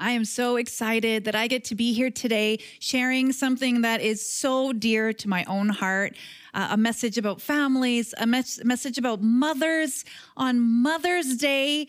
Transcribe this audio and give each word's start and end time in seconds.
I 0.00 0.12
am 0.12 0.24
so 0.24 0.56
excited 0.56 1.24
that 1.26 1.34
I 1.34 1.46
get 1.46 1.62
to 1.64 1.74
be 1.74 1.92
here 1.92 2.10
today 2.10 2.60
sharing 2.78 3.32
something 3.32 3.82
that 3.82 4.00
is 4.00 4.26
so 4.26 4.72
dear 4.72 5.12
to 5.12 5.28
my 5.28 5.44
own 5.44 5.68
heart 5.68 6.16
uh, 6.54 6.68
a 6.70 6.76
message 6.76 7.18
about 7.18 7.40
families, 7.40 8.14
a 8.18 8.26
mes- 8.26 8.64
message 8.64 8.98
about 8.98 9.20
mothers 9.22 10.04
on 10.36 10.58
Mother's 10.58 11.36
Day. 11.36 11.86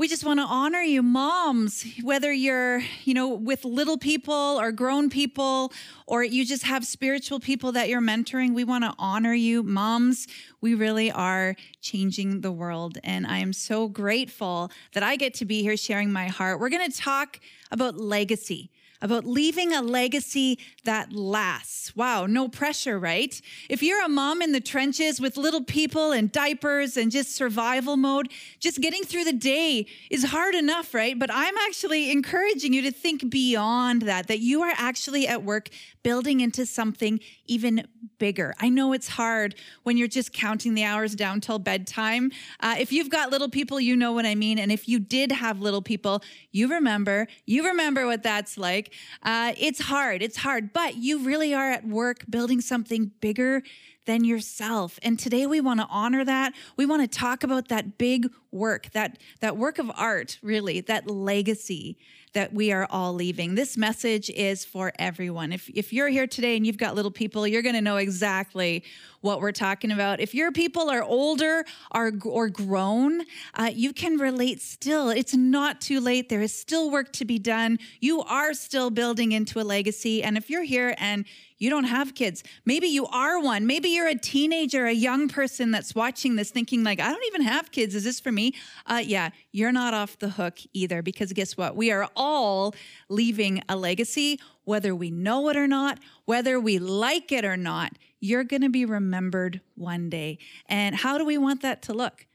We 0.00 0.08
just 0.08 0.24
want 0.24 0.40
to 0.40 0.44
honor 0.44 0.80
you, 0.80 1.02
moms, 1.02 1.84
whether 2.02 2.32
you're, 2.32 2.80
you 3.04 3.12
know, 3.12 3.28
with 3.28 3.66
little 3.66 3.98
people 3.98 4.32
or 4.58 4.72
grown 4.72 5.10
people, 5.10 5.74
or 6.06 6.24
you 6.24 6.46
just 6.46 6.62
have 6.62 6.86
spiritual 6.86 7.38
people 7.38 7.72
that 7.72 7.90
you're 7.90 8.00
mentoring. 8.00 8.54
We 8.54 8.64
want 8.64 8.82
to 8.84 8.94
honor 8.98 9.34
you, 9.34 9.62
moms. 9.62 10.26
We 10.62 10.74
really 10.74 11.12
are 11.12 11.54
changing 11.82 12.40
the 12.40 12.50
world. 12.50 12.96
And 13.04 13.26
I 13.26 13.40
am 13.40 13.52
so 13.52 13.88
grateful 13.88 14.70
that 14.94 15.02
I 15.02 15.16
get 15.16 15.34
to 15.34 15.44
be 15.44 15.60
here 15.60 15.76
sharing 15.76 16.10
my 16.10 16.28
heart. 16.28 16.60
We're 16.60 16.70
going 16.70 16.90
to 16.90 16.96
talk 16.96 17.38
about 17.70 17.98
legacy 17.98 18.70
about 19.02 19.24
leaving 19.24 19.72
a 19.72 19.82
legacy 19.82 20.58
that 20.84 21.12
lasts. 21.12 21.96
Wow, 21.96 22.26
no 22.26 22.48
pressure, 22.48 22.98
right? 22.98 23.40
If 23.68 23.82
you're 23.82 24.04
a 24.04 24.08
mom 24.08 24.42
in 24.42 24.52
the 24.52 24.60
trenches 24.60 25.20
with 25.20 25.36
little 25.36 25.64
people 25.64 26.12
and 26.12 26.30
diapers 26.30 26.96
and 26.96 27.10
just 27.10 27.34
survival 27.34 27.96
mode, 27.96 28.30
just 28.58 28.80
getting 28.80 29.02
through 29.02 29.24
the 29.24 29.32
day 29.32 29.86
is 30.10 30.24
hard 30.24 30.54
enough, 30.54 30.94
right? 30.94 31.18
But 31.18 31.30
I'm 31.32 31.56
actually 31.58 32.10
encouraging 32.10 32.72
you 32.72 32.82
to 32.82 32.90
think 32.90 33.30
beyond 33.30 34.02
that, 34.02 34.28
that 34.28 34.40
you 34.40 34.62
are 34.62 34.72
actually 34.76 35.26
at 35.26 35.42
work 35.42 35.70
building 36.02 36.40
into 36.40 36.64
something 36.64 37.20
even 37.46 37.86
bigger. 38.18 38.54
I 38.58 38.68
know 38.68 38.92
it's 38.92 39.08
hard 39.08 39.54
when 39.82 39.96
you're 39.96 40.08
just 40.08 40.32
counting 40.32 40.74
the 40.74 40.84
hours 40.84 41.14
down 41.14 41.40
till 41.40 41.58
bedtime. 41.58 42.30
Uh, 42.60 42.76
if 42.78 42.92
you've 42.92 43.10
got 43.10 43.30
little 43.30 43.48
people, 43.48 43.80
you 43.80 43.96
know 43.96 44.12
what 44.12 44.24
I 44.24 44.34
mean. 44.34 44.58
And 44.58 44.72
if 44.72 44.88
you 44.88 44.98
did 44.98 45.32
have 45.32 45.60
little 45.60 45.82
people, 45.82 46.22
you 46.52 46.68
remember, 46.68 47.26
you 47.46 47.66
remember 47.66 48.06
what 48.06 48.22
that's 48.22 48.56
like. 48.56 48.89
Uh, 49.22 49.52
it's 49.58 49.82
hard, 49.82 50.22
it's 50.22 50.38
hard, 50.38 50.72
but 50.72 50.96
you 50.96 51.20
really 51.20 51.54
are 51.54 51.70
at 51.70 51.86
work 51.86 52.24
building 52.28 52.60
something 52.60 53.12
bigger 53.20 53.62
than 54.06 54.24
yourself. 54.24 54.98
And 55.02 55.18
today 55.18 55.46
we 55.46 55.60
want 55.60 55.80
to 55.80 55.86
honor 55.88 56.24
that. 56.24 56.52
We 56.76 56.86
want 56.86 57.02
to 57.02 57.18
talk 57.18 57.44
about 57.44 57.68
that 57.68 57.98
big 57.98 58.28
work, 58.50 58.90
that 58.92 59.18
that 59.40 59.56
work 59.56 59.78
of 59.78 59.90
art, 59.94 60.38
really, 60.42 60.80
that 60.80 61.08
legacy 61.08 61.96
that 62.32 62.52
we 62.52 62.70
are 62.72 62.86
all 62.90 63.12
leaving. 63.12 63.54
This 63.54 63.76
message 63.76 64.30
is 64.30 64.64
for 64.64 64.92
everyone. 64.98 65.52
If, 65.52 65.68
if 65.70 65.92
you're 65.92 66.08
here 66.08 66.26
today 66.26 66.56
and 66.56 66.66
you've 66.66 66.78
got 66.78 66.94
little 66.94 67.10
people, 67.10 67.46
you're 67.46 67.62
going 67.62 67.74
to 67.74 67.80
know 67.80 67.96
exactly 67.96 68.84
what 69.20 69.40
we're 69.40 69.52
talking 69.52 69.90
about. 69.90 70.20
If 70.20 70.34
your 70.34 70.52
people 70.52 70.88
are 70.88 71.02
older 71.02 71.64
or, 71.94 72.12
or 72.24 72.48
grown, 72.48 73.22
uh, 73.54 73.70
you 73.74 73.92
can 73.92 74.16
relate 74.16 74.62
still. 74.62 75.10
It's 75.10 75.34
not 75.34 75.80
too 75.80 76.00
late. 76.00 76.28
There 76.28 76.40
is 76.40 76.56
still 76.56 76.90
work 76.90 77.12
to 77.14 77.24
be 77.24 77.38
done. 77.38 77.78
You 78.00 78.22
are 78.22 78.54
still 78.54 78.90
building 78.90 79.32
into 79.32 79.60
a 79.60 79.64
legacy. 79.64 80.22
And 80.22 80.36
if 80.36 80.48
you're 80.48 80.62
here 80.62 80.94
and 80.98 81.24
you 81.60 81.68
don't 81.68 81.84
have 81.84 82.14
kids. 82.14 82.42
Maybe 82.64 82.88
you 82.88 83.06
are 83.06 83.38
one. 83.38 83.66
Maybe 83.66 83.90
you're 83.90 84.08
a 84.08 84.18
teenager, 84.18 84.86
a 84.86 84.92
young 84.92 85.28
person 85.28 85.70
that's 85.70 85.94
watching 85.94 86.34
this 86.34 86.50
thinking, 86.50 86.82
like, 86.82 86.98
I 86.98 87.10
don't 87.10 87.24
even 87.26 87.42
have 87.42 87.70
kids. 87.70 87.94
Is 87.94 88.02
this 88.02 88.18
for 88.18 88.32
me? 88.32 88.54
Uh, 88.86 89.02
yeah, 89.04 89.28
you're 89.52 89.70
not 89.70 89.92
off 89.92 90.18
the 90.18 90.30
hook 90.30 90.58
either 90.72 91.02
because 91.02 91.32
guess 91.34 91.58
what? 91.58 91.76
We 91.76 91.92
are 91.92 92.08
all 92.16 92.74
leaving 93.10 93.62
a 93.68 93.76
legacy, 93.76 94.40
whether 94.64 94.94
we 94.94 95.10
know 95.10 95.50
it 95.50 95.56
or 95.56 95.68
not, 95.68 96.00
whether 96.24 96.58
we 96.58 96.78
like 96.78 97.30
it 97.30 97.44
or 97.44 97.58
not. 97.58 97.92
You're 98.20 98.44
going 98.44 98.62
to 98.62 98.70
be 98.70 98.86
remembered 98.86 99.60
one 99.76 100.08
day. 100.08 100.38
And 100.66 100.96
how 100.96 101.18
do 101.18 101.26
we 101.26 101.36
want 101.36 101.60
that 101.62 101.82
to 101.82 101.92
look? 101.92 102.26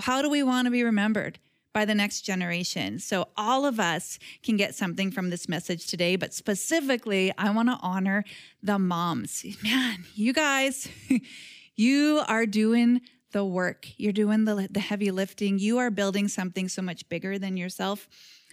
How 0.00 0.22
do 0.22 0.30
we 0.30 0.42
want 0.42 0.64
to 0.64 0.70
be 0.70 0.82
remembered? 0.82 1.38
By 1.72 1.84
the 1.84 1.94
next 1.94 2.22
generation. 2.22 2.98
So, 2.98 3.28
all 3.36 3.64
of 3.64 3.78
us 3.78 4.18
can 4.42 4.56
get 4.56 4.74
something 4.74 5.10
from 5.10 5.30
this 5.30 5.48
message 5.48 5.86
today, 5.86 6.16
but 6.16 6.34
specifically, 6.34 7.32
I 7.38 7.50
want 7.50 7.68
to 7.68 7.78
honor 7.80 8.24
the 8.62 8.78
moms. 8.78 9.44
Man, 9.62 10.04
you 10.14 10.32
guys, 10.32 10.88
you 11.76 12.22
are 12.26 12.46
doing 12.46 13.00
the 13.32 13.44
work, 13.44 13.86
you're 13.96 14.12
doing 14.12 14.44
the, 14.44 14.68
the 14.70 14.80
heavy 14.80 15.10
lifting, 15.10 15.58
you 15.58 15.78
are 15.78 15.90
building 15.90 16.28
something 16.28 16.68
so 16.68 16.82
much 16.82 17.08
bigger 17.08 17.38
than 17.38 17.56
yourself. 17.56 18.08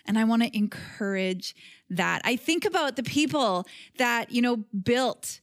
And 0.06 0.18
I 0.18 0.24
want 0.24 0.44
to 0.44 0.56
encourage 0.56 1.56
that. 1.90 2.22
I 2.24 2.38
think 2.38 2.64
about 2.64 2.96
the 2.96 3.04
people 3.04 3.68
that, 3.98 4.32
you 4.32 4.42
know, 4.42 4.58
built 4.58 5.42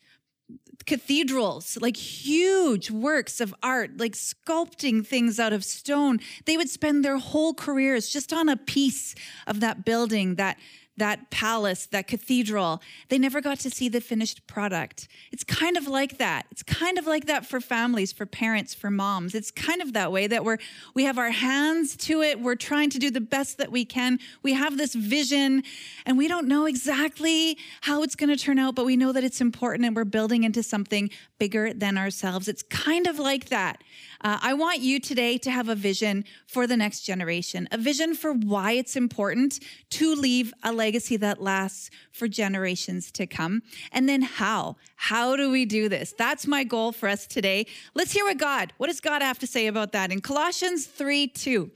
cathedrals, 0.86 1.78
like 1.80 1.96
huge 1.96 2.90
works 2.90 3.40
of 3.40 3.54
art, 3.62 3.98
like 3.98 4.12
sculpting 4.12 5.06
things 5.06 5.40
out 5.40 5.52
of 5.52 5.64
stone. 5.64 6.20
They 6.44 6.56
would 6.56 6.68
spend 6.68 7.04
their 7.04 7.18
whole 7.18 7.54
careers 7.54 8.08
just 8.08 8.32
on 8.32 8.48
a 8.48 8.56
piece 8.56 9.14
of 9.46 9.60
that 9.60 9.84
building 9.84 10.36
that 10.36 10.58
that 10.96 11.30
palace, 11.30 11.86
that 11.86 12.06
cathedral. 12.06 12.80
They 13.08 13.18
never 13.18 13.40
got 13.40 13.58
to 13.60 13.70
see 13.70 13.88
the 13.88 14.00
finished 14.00 14.46
product. 14.46 15.08
It's 15.32 15.42
kind 15.42 15.76
of 15.76 15.88
like 15.88 16.18
that. 16.18 16.46
It's 16.50 16.62
kind 16.62 16.98
of 16.98 17.06
like 17.06 17.26
that 17.26 17.44
for 17.46 17.60
families, 17.60 18.12
for 18.12 18.26
parents, 18.26 18.74
for 18.74 18.90
moms. 18.90 19.34
It's 19.34 19.50
kind 19.50 19.82
of 19.82 19.92
that 19.94 20.12
way 20.12 20.26
that 20.26 20.44
we're 20.44 20.58
we 20.94 21.04
have 21.04 21.18
our 21.18 21.30
hands 21.30 21.96
to 21.96 22.22
it. 22.22 22.40
We're 22.40 22.54
trying 22.54 22.90
to 22.90 22.98
do 22.98 23.10
the 23.10 23.20
best 23.20 23.58
that 23.58 23.72
we 23.72 23.84
can. 23.84 24.18
We 24.42 24.54
have 24.54 24.78
this 24.78 24.94
vision 24.94 25.64
and 26.06 26.16
we 26.16 26.28
don't 26.28 26.46
know 26.46 26.66
exactly 26.66 27.58
how 27.80 28.02
it's 28.02 28.14
going 28.14 28.30
to 28.30 28.36
turn 28.36 28.58
out, 28.58 28.74
but 28.74 28.84
we 28.84 28.96
know 28.96 29.12
that 29.12 29.24
it's 29.24 29.40
important 29.40 29.84
and 29.84 29.96
we're 29.96 30.04
building 30.04 30.44
into 30.44 30.62
something 30.62 31.10
bigger 31.38 31.72
than 31.72 31.98
ourselves. 31.98 32.46
It's 32.46 32.62
kind 32.62 33.06
of 33.06 33.18
like 33.18 33.48
that. 33.48 33.82
Uh, 34.24 34.38
I 34.40 34.54
want 34.54 34.80
you 34.80 35.00
today 35.00 35.36
to 35.36 35.50
have 35.50 35.68
a 35.68 35.74
vision 35.74 36.24
for 36.46 36.66
the 36.66 36.78
next 36.78 37.02
generation, 37.02 37.68
a 37.70 37.76
vision 37.76 38.14
for 38.14 38.32
why 38.32 38.72
it's 38.72 38.96
important 38.96 39.60
to 39.90 40.14
leave 40.14 40.54
a 40.62 40.72
legacy 40.72 41.18
that 41.18 41.42
lasts 41.42 41.90
for 42.10 42.26
generations 42.26 43.12
to 43.12 43.26
come. 43.26 43.60
And 43.92 44.08
then 44.08 44.22
how? 44.22 44.76
How 44.96 45.36
do 45.36 45.50
we 45.50 45.66
do 45.66 45.90
this? 45.90 46.14
That's 46.16 46.46
my 46.46 46.64
goal 46.64 46.90
for 46.90 47.06
us 47.06 47.26
today. 47.26 47.66
Let's 47.94 48.12
hear 48.12 48.24
what 48.24 48.38
God, 48.38 48.72
what 48.78 48.86
does 48.86 49.00
God 49.00 49.20
have 49.20 49.38
to 49.40 49.46
say 49.46 49.66
about 49.66 49.92
that? 49.92 50.10
In 50.10 50.22
Colossians 50.22 50.86
3 50.86 51.26
2, 51.26 51.70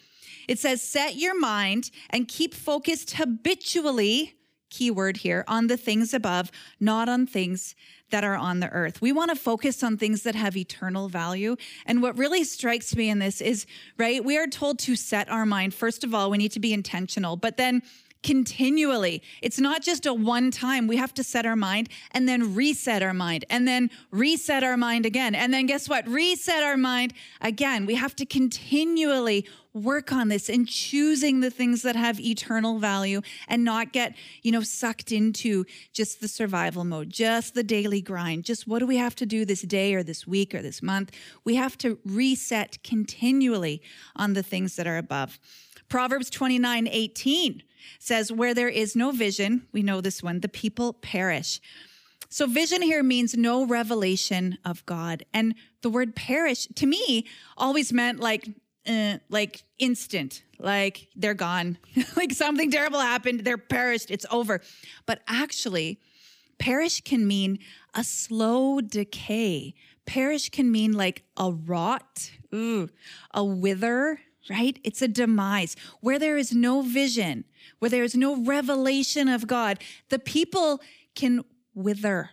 it 0.49 0.59
says, 0.59 0.81
Set 0.81 1.17
your 1.17 1.39
mind 1.39 1.91
and 2.09 2.27
keep 2.27 2.55
focused 2.55 3.17
habitually 3.17 4.39
keyword 4.71 5.19
here 5.19 5.45
on 5.49 5.67
the 5.67 5.77
things 5.77 6.15
above, 6.15 6.51
not 6.81 7.09
on 7.09 7.27
things 7.27 7.75
that 8.11 8.25
are 8.25 8.37
on 8.37 8.61
the 8.61 8.69
earth. 8.71 9.01
We 9.01 9.13
want 9.13 9.31
to 9.31 9.37
focus 9.37 9.83
on 9.83 9.97
things 9.97 10.23
that 10.23 10.35
have 10.35 10.57
eternal 10.57 11.09
value. 11.09 11.57
And 11.87 12.03
what 12.03 12.17
really 12.17 12.45
strikes 12.45 12.97
me 12.97 13.11
in 13.11 13.19
this 13.19 13.41
is, 13.41 13.67
right, 13.97 14.25
we 14.25 14.39
are 14.39 14.47
told 14.47 14.79
to 14.81 14.97
set 14.97 15.29
our 15.29 15.47
mind. 15.47 15.75
First 15.75 16.05
of 16.05 16.15
all, 16.15 16.31
we 16.31 16.39
need 16.39 16.53
to 16.53 16.61
be 16.61 16.73
intentional, 16.73 17.37
but 17.37 17.57
then 17.57 17.83
continually. 18.23 19.23
It's 19.43 19.59
not 19.59 19.83
just 19.83 20.07
a 20.07 20.13
one 20.15 20.51
time. 20.51 20.87
We 20.87 20.97
have 20.97 21.15
to 21.15 21.25
set 21.25 21.47
our 21.47 21.57
mind 21.57 21.89
and 22.13 22.29
then 22.29 22.55
reset 22.55 23.03
our 23.03 23.15
mind 23.15 23.45
and 23.51 23.67
then 23.67 23.91
reset 24.11 24.63
our 24.63 24.77
mind 24.77 25.07
again. 25.07 25.35
And 25.35 25.53
then 25.53 25.67
guess 25.67 25.89
what? 25.89 26.07
Reset 26.09 26.63
our 26.63 26.77
mind 26.77 27.15
again. 27.41 27.87
We 27.87 27.95
have 27.95 28.17
to 28.17 28.27
continually 28.27 29.47
work 29.75 30.13
on 30.13 30.29
this 30.29 30.49
and 30.49 30.69
choosing 30.69 31.41
the 31.41 31.51
things 31.51 31.83
that 31.83 31.97
have 31.97 32.19
eternal 32.21 32.79
value 32.79 33.21
and 33.49 33.65
not 33.65 33.93
get, 33.93 34.15
you 34.43 34.51
know, 34.51 34.63
sucked 34.63 35.13
into 35.13 35.65
just 35.93 36.21
the 36.21 36.29
survival 36.29 36.85
mode, 36.85 37.11
just 37.11 37.55
the 37.55 37.63
daily 37.63 38.01
grind. 38.01 38.45
Just 38.45 38.67
what 38.67 38.81
do 38.81 38.87
we 38.87 38.97
have 38.97 39.15
to 39.17 39.27
do 39.27 39.45
this 39.45 39.63
day 39.63 39.95
or 39.95 40.03
this 40.03 40.27
week 40.27 40.55
or 40.55 40.63
this 40.63 40.83
month? 40.83 41.13
We 41.45 41.57
have 41.57 41.79
to 41.79 41.99
reset 42.05 42.83
continually 42.83 43.83
on 44.17 44.33
the 44.33 44.43
things 44.43 44.77
that 44.77 44.87
are 44.87 44.99
above. 44.99 45.39
Proverbs 45.89 46.31
29 46.31 46.89
18 46.91 47.63
says, 47.99 48.33
Where 48.33 48.55
there 48.55 48.69
is 48.69 48.95
no 48.95 49.11
vision, 49.11 49.67
we 49.73 49.83
know 49.83 50.01
this 50.01 50.23
one, 50.23 50.41
the 50.41 50.49
people 50.49 50.93
perish. 50.93 51.61
So, 52.31 52.47
vision 52.47 52.83
here 52.83 53.03
means 53.03 53.37
no 53.37 53.65
revelation 53.65 54.59
of 54.65 54.85
God. 54.85 55.25
And 55.33 55.55
the 55.81 55.89
word 55.89 56.15
perish 56.15 56.67
to 56.75 56.87
me 56.87 57.27
always 57.57 57.93
meant 57.93 58.21
like, 58.21 58.49
uh, 58.87 59.19
like 59.31 59.63
instant, 59.79 60.43
like 60.59 61.09
they're 61.17 61.35
gone, 61.35 61.79
like 62.17 62.33
something 62.33 62.71
terrible 62.71 63.01
happened, 63.01 63.41
they're 63.41 63.57
perished, 63.57 64.11
it's 64.11 64.27
over. 64.31 64.61
But 65.07 65.23
actually, 65.27 66.01
perish 66.59 67.01
can 67.01 67.27
mean 67.27 67.61
a 67.95 68.05
slow 68.05 68.81
decay. 68.81 69.75
Perish 70.05 70.51
can 70.51 70.71
mean 70.71 70.93
like 70.93 71.25
a 71.37 71.51
rot, 71.51 72.31
ooh, 72.55 72.89
a 73.33 73.45
wither, 73.45 74.21
right? 74.51 74.79
It's 74.85 75.03
a 75.03 75.09
demise 75.09 75.77
where 76.01 76.19
there 76.19 76.37
is 76.37 76.53
no 76.53 76.83
vision, 76.83 77.45
where 77.79 77.91
there 77.91 78.05
is 78.05 78.15
no 78.15 78.43
revelation 78.43 79.29
of 79.29 79.47
God. 79.47 79.79
The 80.09 80.19
people 80.19 80.81
can 81.15 81.45
wither 81.75 82.31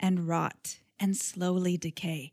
and 0.00 0.26
rot 0.28 0.78
and 0.98 1.16
slowly 1.16 1.76
decay. 1.76 2.32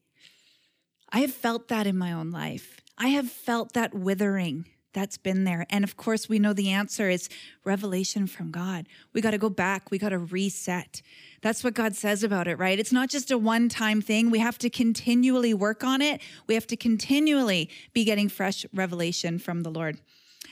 I 1.12 1.20
have 1.20 1.34
felt 1.34 1.68
that 1.70 1.88
in 1.88 1.98
my 1.98 2.12
own 2.12 2.32
life. 2.32 2.82
I 2.98 3.10
have 3.10 3.30
felt 3.30 3.74
that 3.74 3.94
withering 3.94 4.66
that's 4.94 5.18
been 5.18 5.44
there. 5.44 5.66
And 5.70 5.84
of 5.84 5.98
course, 5.98 6.28
we 6.28 6.40
know 6.40 6.54
the 6.54 6.72
answer 6.72 7.10
is 7.10 7.30
revelation 7.64 8.28
from 8.28 8.52
God. 8.52 8.88
We 9.14 9.22
got 9.22 9.32
to 9.32 9.38
go 9.38 9.50
back, 9.50 9.92
we 9.92 9.98
got 9.98 10.10
to 10.10 10.18
reset. 10.18 11.02
That's 11.42 11.64
what 11.64 11.74
God 11.74 11.96
says 11.96 12.24
about 12.24 12.48
it, 12.48 12.58
right? 12.58 12.80
It's 12.80 12.92
not 12.92 13.10
just 13.10 13.32
a 13.32 13.38
one 13.38 13.70
time 13.70 14.02
thing. 14.02 14.30
We 14.30 14.40
have 14.40 14.58
to 14.60 14.70
continually 14.70 15.54
work 15.54 15.84
on 15.84 16.02
it, 16.02 16.22
we 16.48 16.54
have 16.56 16.68
to 16.68 16.78
continually 16.78 17.70
be 17.94 18.04
getting 18.04 18.30
fresh 18.30 18.66
revelation 18.74 19.40
from 19.40 19.64
the 19.64 19.72
Lord. 19.72 20.00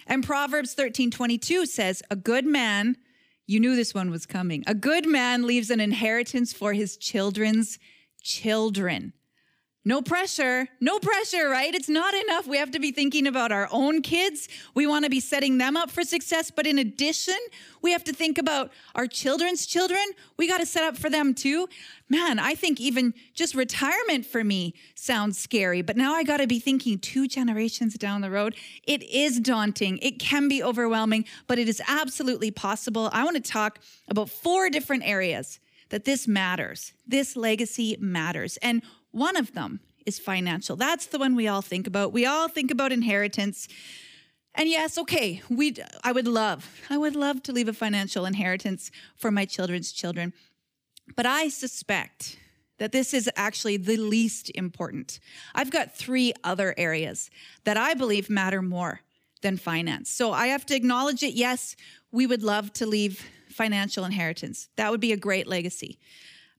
And 0.06 0.24
Proverbs 0.24 0.74
13 0.74 1.12
22 1.12 1.66
says, 1.66 2.04
A 2.10 2.16
good 2.16 2.46
man 2.46 2.98
You 3.50 3.62
knew 3.62 3.76
this 3.78 3.94
one 3.94 4.12
was 4.12 4.26
coming. 4.26 4.64
A 4.68 4.74
good 4.74 5.06
man 5.08 5.48
leaves 5.48 5.70
an 5.70 5.80
inheritance 5.80 6.52
for 6.52 6.74
his 6.74 6.98
children's 6.98 7.80
children. 8.22 9.14
No 9.88 10.02
pressure, 10.02 10.68
no 10.82 11.00
pressure, 11.00 11.48
right? 11.48 11.74
It's 11.74 11.88
not 11.88 12.14
enough. 12.14 12.46
We 12.46 12.58
have 12.58 12.72
to 12.72 12.80
be 12.80 12.92
thinking 12.92 13.26
about 13.26 13.54
our 13.54 13.70
own 13.72 14.02
kids. 14.02 14.50
We 14.76 14.86
want 14.86 15.06
to 15.06 15.10
be 15.10 15.22
setting 15.22 15.60
them 15.60 15.78
up 15.78 15.90
for 15.90 16.04
success. 16.04 16.52
But 16.52 16.68
in 16.68 16.78
addition, 16.78 17.38
we 17.82 17.94
have 17.94 18.04
to 18.04 18.12
think 18.12 18.38
about 18.38 18.70
our 18.96 19.08
children's 19.08 19.66
children. 19.66 20.04
We 20.36 20.46
got 20.46 20.58
to 20.58 20.66
set 20.66 20.84
up 20.84 20.98
for 20.98 21.10
them 21.10 21.34
too. 21.34 21.70
Man, 22.10 22.38
I 22.38 22.54
think 22.54 22.82
even 22.82 23.14
just 23.34 23.56
retirement 23.56 24.26
for 24.26 24.44
me 24.44 24.74
sounds 24.94 25.38
scary. 25.38 25.82
But 25.82 25.96
now 25.96 26.16
I 26.16 26.26
got 26.26 26.42
to 26.42 26.48
be 26.48 26.60
thinking 26.60 27.00
two 27.00 27.26
generations 27.26 27.94
down 27.94 28.20
the 28.20 28.30
road. 28.30 28.56
It 28.84 29.04
is 29.04 29.40
daunting, 29.40 30.00
it 30.00 30.20
can 30.20 30.50
be 30.50 30.62
overwhelming, 30.62 31.24
but 31.48 31.60
it 31.60 31.70
is 31.70 31.82
absolutely 31.88 32.52
possible. 32.52 33.10
I 33.14 33.24
want 33.24 33.38
to 33.38 33.52
talk 33.52 33.80
about 34.10 34.30
four 34.30 34.70
different 34.70 35.04
areas 35.06 35.62
that 35.90 36.06
this 36.06 36.28
matters. 36.28 36.94
This 37.08 37.36
legacy 37.36 37.98
matters. 38.00 38.58
And 38.58 38.82
one 39.18 39.36
of 39.36 39.54
them 39.54 39.80
is 40.06 40.20
financial. 40.20 40.76
That's 40.76 41.08
the 41.08 41.20
one 41.20 41.36
we 41.36 41.48
all 41.48 41.62
think 41.62 41.88
about. 41.88 42.14
We 42.14 42.26
all 42.26 42.48
think 42.48 42.72
about 42.72 42.92
inheritance. 42.92 43.68
And 44.56 44.70
yes, 44.70 44.98
okay, 44.98 45.42
we 45.50 45.76
I 46.04 46.12
would 46.12 46.28
love, 46.28 46.80
I 46.90 46.98
would 46.98 47.16
love 47.16 47.44
to 47.44 47.52
leave 47.52 47.68
a 47.68 47.74
financial 47.74 48.26
inheritance 48.26 48.90
for 49.16 49.32
my 49.32 49.46
children's 49.46 49.92
children. 49.92 50.34
But 51.16 51.26
I 51.26 51.50
suspect 51.50 52.38
that 52.80 52.92
this 52.92 53.14
is 53.14 53.30
actually 53.36 53.78
the 53.78 53.98
least 53.98 54.52
important. 54.56 55.20
I've 55.56 55.72
got 55.72 55.96
three 55.96 56.34
other 56.44 56.74
areas 56.78 57.30
that 57.64 57.78
I 57.78 57.94
believe 57.94 58.30
matter 58.30 58.62
more 58.62 59.02
than 59.42 59.58
finance. 59.58 60.10
So 60.10 60.32
I 60.32 60.48
have 60.48 60.66
to 60.68 60.76
acknowledge 60.76 61.24
it. 61.24 61.34
Yes, 61.34 61.76
we 62.12 62.26
would 62.26 62.44
love 62.44 62.74
to 62.74 62.86
leave 62.86 63.26
financial 63.50 64.06
inheritance. 64.06 64.70
That 64.76 64.92
would 64.92 65.00
be 65.00 65.12
a 65.12 65.18
great 65.18 65.48
legacy, 65.48 66.00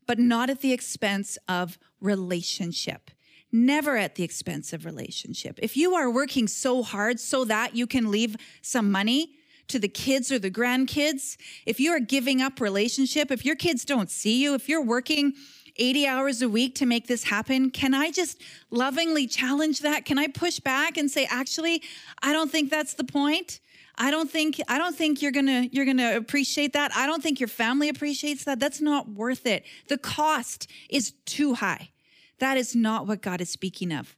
but 0.08 0.18
not 0.18 0.50
at 0.50 0.62
the 0.62 0.72
expense 0.72 1.38
of 1.46 1.78
relationship. 2.00 3.12
Never 3.52 3.96
at 3.96 4.16
the 4.16 4.24
expense 4.24 4.72
of 4.72 4.84
relationship. 4.84 5.60
If 5.62 5.76
you 5.76 5.94
are 5.94 6.10
working 6.10 6.48
so 6.48 6.82
hard 6.82 7.20
so 7.20 7.44
that 7.44 7.76
you 7.76 7.86
can 7.86 8.10
leave 8.10 8.36
some 8.62 8.90
money 8.90 9.34
to 9.68 9.78
the 9.78 9.88
kids 9.88 10.32
or 10.32 10.38
the 10.38 10.50
grandkids, 10.50 11.36
if 11.66 11.78
you 11.78 11.92
are 11.92 12.00
giving 12.00 12.40
up 12.40 12.60
relationship, 12.60 13.30
if 13.30 13.44
your 13.44 13.54
kids 13.54 13.84
don't 13.84 14.10
see 14.10 14.42
you, 14.42 14.54
if 14.54 14.68
you're 14.68 14.82
working 14.82 15.34
80 15.76 16.06
hours 16.06 16.42
a 16.42 16.48
week 16.48 16.74
to 16.76 16.86
make 16.86 17.06
this 17.06 17.24
happen, 17.24 17.70
can 17.70 17.92
I 17.94 18.10
just 18.10 18.40
lovingly 18.70 19.26
challenge 19.26 19.80
that? 19.80 20.06
Can 20.06 20.18
I 20.18 20.26
push 20.26 20.58
back 20.58 20.96
and 20.96 21.10
say, 21.10 21.26
actually, 21.30 21.82
I 22.22 22.32
don't 22.32 22.50
think 22.50 22.70
that's 22.70 22.94
the 22.94 23.04
point? 23.04 23.60
I 23.98 24.12
don't 24.12 24.30
think 24.30 24.60
I 24.68 24.78
don't 24.78 24.96
think 24.96 25.20
you're 25.20 25.32
to 25.32 25.68
you're 25.72 25.84
to 25.84 26.16
appreciate 26.16 26.72
that. 26.72 26.94
I 26.94 27.06
don't 27.06 27.22
think 27.22 27.40
your 27.40 27.48
family 27.48 27.88
appreciates 27.88 28.44
that. 28.44 28.60
That's 28.60 28.80
not 28.80 29.08
worth 29.08 29.44
it. 29.44 29.64
The 29.88 29.98
cost 29.98 30.70
is 30.88 31.12
too 31.26 31.54
high. 31.54 31.90
That 32.38 32.56
is 32.56 32.76
not 32.76 33.06
what 33.06 33.20
God 33.20 33.40
is 33.40 33.50
speaking 33.50 33.92
of. 33.92 34.16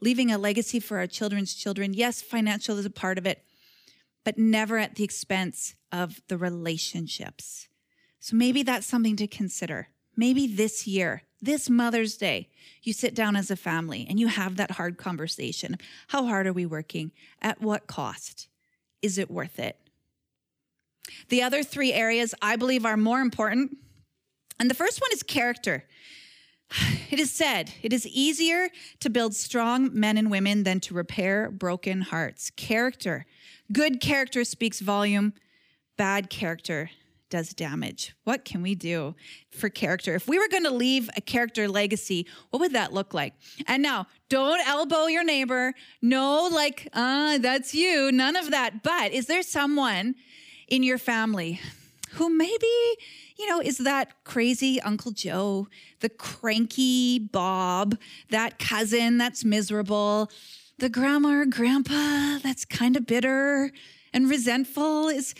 Leaving 0.00 0.32
a 0.32 0.38
legacy 0.38 0.80
for 0.80 0.98
our 0.98 1.06
children's 1.06 1.54
children. 1.54 1.92
Yes, 1.92 2.22
financial 2.22 2.78
is 2.78 2.86
a 2.86 2.90
part 2.90 3.18
of 3.18 3.26
it, 3.26 3.44
but 4.24 4.38
never 4.38 4.78
at 4.78 4.94
the 4.94 5.04
expense 5.04 5.74
of 5.92 6.22
the 6.28 6.38
relationships. 6.38 7.68
So 8.20 8.34
maybe 8.36 8.62
that's 8.62 8.86
something 8.86 9.16
to 9.16 9.26
consider. 9.26 9.88
Maybe 10.16 10.46
this 10.46 10.86
year, 10.86 11.22
this 11.40 11.68
Mother's 11.68 12.16
Day, 12.16 12.48
you 12.82 12.92
sit 12.92 13.14
down 13.14 13.36
as 13.36 13.50
a 13.50 13.56
family 13.56 14.06
and 14.08 14.18
you 14.18 14.28
have 14.28 14.56
that 14.56 14.72
hard 14.72 14.98
conversation. 14.98 15.76
How 16.08 16.26
hard 16.26 16.46
are 16.46 16.52
we 16.52 16.66
working? 16.66 17.12
At 17.40 17.60
what 17.60 17.86
cost? 17.86 18.48
Is 19.02 19.18
it 19.18 19.30
worth 19.30 19.58
it? 19.58 19.76
The 21.28 21.42
other 21.42 21.62
three 21.62 21.92
areas 21.92 22.34
I 22.42 22.56
believe 22.56 22.84
are 22.84 22.96
more 22.96 23.20
important. 23.20 23.76
And 24.60 24.70
the 24.70 24.74
first 24.74 25.00
one 25.00 25.10
is 25.12 25.22
character. 25.22 25.84
It 27.10 27.18
is 27.18 27.32
said, 27.32 27.72
it 27.80 27.94
is 27.94 28.06
easier 28.06 28.68
to 29.00 29.08
build 29.08 29.34
strong 29.34 29.88
men 29.98 30.18
and 30.18 30.30
women 30.30 30.64
than 30.64 30.78
to 30.80 30.92
repair 30.92 31.50
broken 31.50 32.02
hearts. 32.02 32.50
Character. 32.50 33.24
Good 33.72 34.02
character 34.02 34.44
speaks 34.44 34.80
volume, 34.80 35.32
bad 35.96 36.28
character 36.28 36.90
does 37.30 37.50
damage. 37.50 38.14
What 38.24 38.44
can 38.44 38.62
we 38.62 38.74
do 38.74 39.14
for 39.50 39.68
character? 39.68 40.14
If 40.14 40.28
we 40.28 40.38
were 40.38 40.48
going 40.48 40.64
to 40.64 40.70
leave 40.70 41.10
a 41.16 41.20
character 41.20 41.68
legacy, 41.68 42.26
what 42.50 42.60
would 42.60 42.72
that 42.72 42.92
look 42.92 43.14
like? 43.14 43.34
And 43.66 43.82
now, 43.82 44.06
don't 44.28 44.66
elbow 44.66 45.06
your 45.06 45.24
neighbor. 45.24 45.74
No, 46.02 46.48
like, 46.52 46.88
ah, 46.94 47.34
uh, 47.34 47.38
that's 47.38 47.74
you. 47.74 48.12
None 48.12 48.36
of 48.36 48.50
that. 48.50 48.82
But 48.82 49.12
is 49.12 49.26
there 49.26 49.42
someone 49.42 50.14
in 50.68 50.82
your 50.82 50.98
family 50.98 51.60
who 52.12 52.28
maybe 52.30 52.66
you 53.38 53.46
know, 53.46 53.60
is 53.60 53.78
that 53.78 54.24
crazy 54.24 54.80
Uncle 54.80 55.12
Joe, 55.12 55.68
the 56.00 56.08
cranky 56.08 57.20
Bob, 57.20 57.96
that 58.30 58.58
cousin 58.58 59.16
that's 59.16 59.44
miserable, 59.44 60.30
the 60.78 60.88
grandma 60.88 61.40
or 61.40 61.46
grandpa 61.46 62.38
that's 62.42 62.64
kind 62.64 62.96
of 62.96 63.06
bitter 63.06 63.70
and 64.12 64.28
resentful? 64.28 65.08
Is 65.08 65.34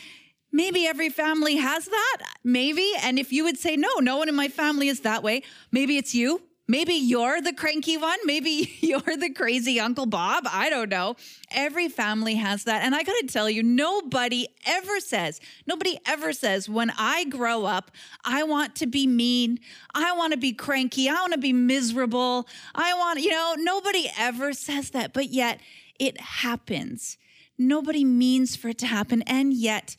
maybe 0.52 0.86
every 0.86 1.08
family 1.08 1.56
has 1.56 1.86
that? 1.86 2.16
Maybe. 2.44 2.92
And 3.02 3.18
if 3.18 3.32
you 3.32 3.44
would 3.44 3.58
say, 3.58 3.76
no, 3.76 3.88
no 4.00 4.16
one 4.16 4.28
in 4.28 4.34
my 4.34 4.48
family 4.48 4.88
is 4.88 5.00
that 5.00 5.22
way, 5.22 5.42
maybe 5.72 5.96
it's 5.96 6.14
you. 6.14 6.42
Maybe 6.70 6.92
you're 6.92 7.40
the 7.40 7.54
cranky 7.54 7.96
one. 7.96 8.18
Maybe 8.26 8.76
you're 8.80 9.00
the 9.00 9.30
crazy 9.30 9.80
Uncle 9.80 10.04
Bob. 10.04 10.46
I 10.52 10.68
don't 10.68 10.90
know. 10.90 11.16
Every 11.50 11.88
family 11.88 12.34
has 12.34 12.64
that. 12.64 12.84
And 12.84 12.94
I 12.94 13.02
got 13.02 13.14
to 13.20 13.26
tell 13.26 13.48
you, 13.48 13.62
nobody 13.62 14.46
ever 14.66 15.00
says, 15.00 15.40
nobody 15.66 15.98
ever 16.06 16.34
says, 16.34 16.68
when 16.68 16.92
I 16.98 17.24
grow 17.24 17.64
up, 17.64 17.90
I 18.22 18.42
want 18.42 18.76
to 18.76 18.86
be 18.86 19.06
mean. 19.06 19.60
I 19.94 20.12
want 20.12 20.34
to 20.34 20.38
be 20.38 20.52
cranky. 20.52 21.08
I 21.08 21.14
want 21.14 21.32
to 21.32 21.38
be 21.38 21.54
miserable. 21.54 22.46
I 22.74 22.92
want, 22.92 23.20
you 23.20 23.30
know, 23.30 23.54
nobody 23.56 24.10
ever 24.18 24.52
says 24.52 24.90
that. 24.90 25.14
But 25.14 25.30
yet 25.30 25.60
it 25.98 26.20
happens. 26.20 27.16
Nobody 27.56 28.04
means 28.04 28.56
for 28.56 28.68
it 28.68 28.78
to 28.78 28.86
happen. 28.86 29.22
And 29.22 29.54
yet 29.54 29.96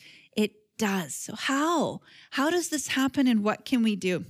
does. 0.79 1.13
So, 1.13 1.35
how? 1.35 2.01
How 2.31 2.49
does 2.49 2.69
this 2.69 2.87
happen 2.87 3.27
and 3.27 3.43
what 3.43 3.65
can 3.65 3.83
we 3.83 3.95
do? 3.95 4.25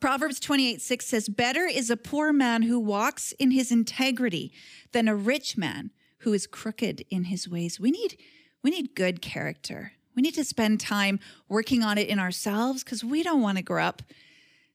Proverbs 0.00 0.40
28 0.40 0.80
6 0.80 1.06
says, 1.06 1.28
Better 1.28 1.66
is 1.66 1.90
a 1.90 1.96
poor 1.96 2.32
man 2.32 2.62
who 2.62 2.78
walks 2.78 3.32
in 3.32 3.50
his 3.50 3.70
integrity 3.70 4.52
than 4.92 5.08
a 5.08 5.16
rich 5.16 5.58
man 5.58 5.90
who 6.20 6.32
is 6.32 6.46
crooked 6.46 7.04
in 7.10 7.24
his 7.24 7.48
ways. 7.48 7.78
We 7.78 7.90
need, 7.90 8.16
we 8.62 8.70
need 8.70 8.94
good 8.94 9.20
character. 9.20 9.92
We 10.14 10.22
need 10.22 10.34
to 10.34 10.44
spend 10.44 10.80
time 10.80 11.20
working 11.48 11.82
on 11.82 11.98
it 11.98 12.08
in 12.08 12.18
ourselves 12.18 12.82
because 12.82 13.04
we 13.04 13.22
don't 13.22 13.42
want 13.42 13.58
to 13.58 13.64
grow 13.64 13.84
up 13.84 14.02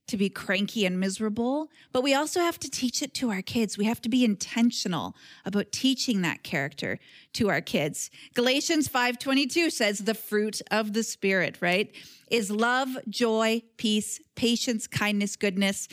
to 0.08 0.18
be 0.18 0.30
cranky 0.30 0.86
and 0.86 1.00
miserable, 1.00 1.70
but 1.92 2.04
we 2.04 2.14
also 2.14 2.42
have 2.42 2.60
to 2.60 2.70
teach 2.70 3.02
it 3.02 3.14
to 3.16 3.32
our 3.32 3.42
kids. 3.42 3.78
We 3.78 3.86
have 3.86 4.02
to 4.02 4.10
be 4.10 4.26
intentional 4.26 5.16
about 5.46 5.72
teaching 5.72 6.22
that 6.22 6.44
character 6.44 7.00
to 7.34 7.50
our 7.50 7.62
kids. 7.62 8.12
Galatians 8.34 8.88
5:22 8.88 9.70
says 9.70 10.00
the 10.00 10.14
fruit 10.14 10.62
of 10.70 10.94
the 10.94 11.04
spirit, 11.04 11.58
right? 11.62 11.94
Is 12.30 12.52
love, 12.52 12.98
joy, 13.10 13.64
peace, 13.78 14.20
patience, 14.36 14.86
kindness, 14.86 15.36
goodness. 15.36 15.88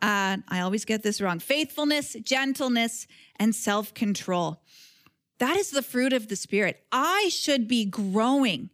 Uh, 0.00 0.38
I 0.48 0.60
always 0.60 0.84
get 0.84 1.02
this 1.02 1.20
wrong. 1.20 1.38
Faithfulness, 1.38 2.14
gentleness, 2.22 3.06
and 3.36 3.54
self-control. 3.54 4.60
That 5.38 5.56
is 5.56 5.70
the 5.70 5.82
fruit 5.82 6.12
of 6.12 6.28
the 6.28 6.36
spirit. 6.36 6.84
I 6.90 7.28
should 7.30 7.68
be 7.68 7.84
growing 7.84 8.70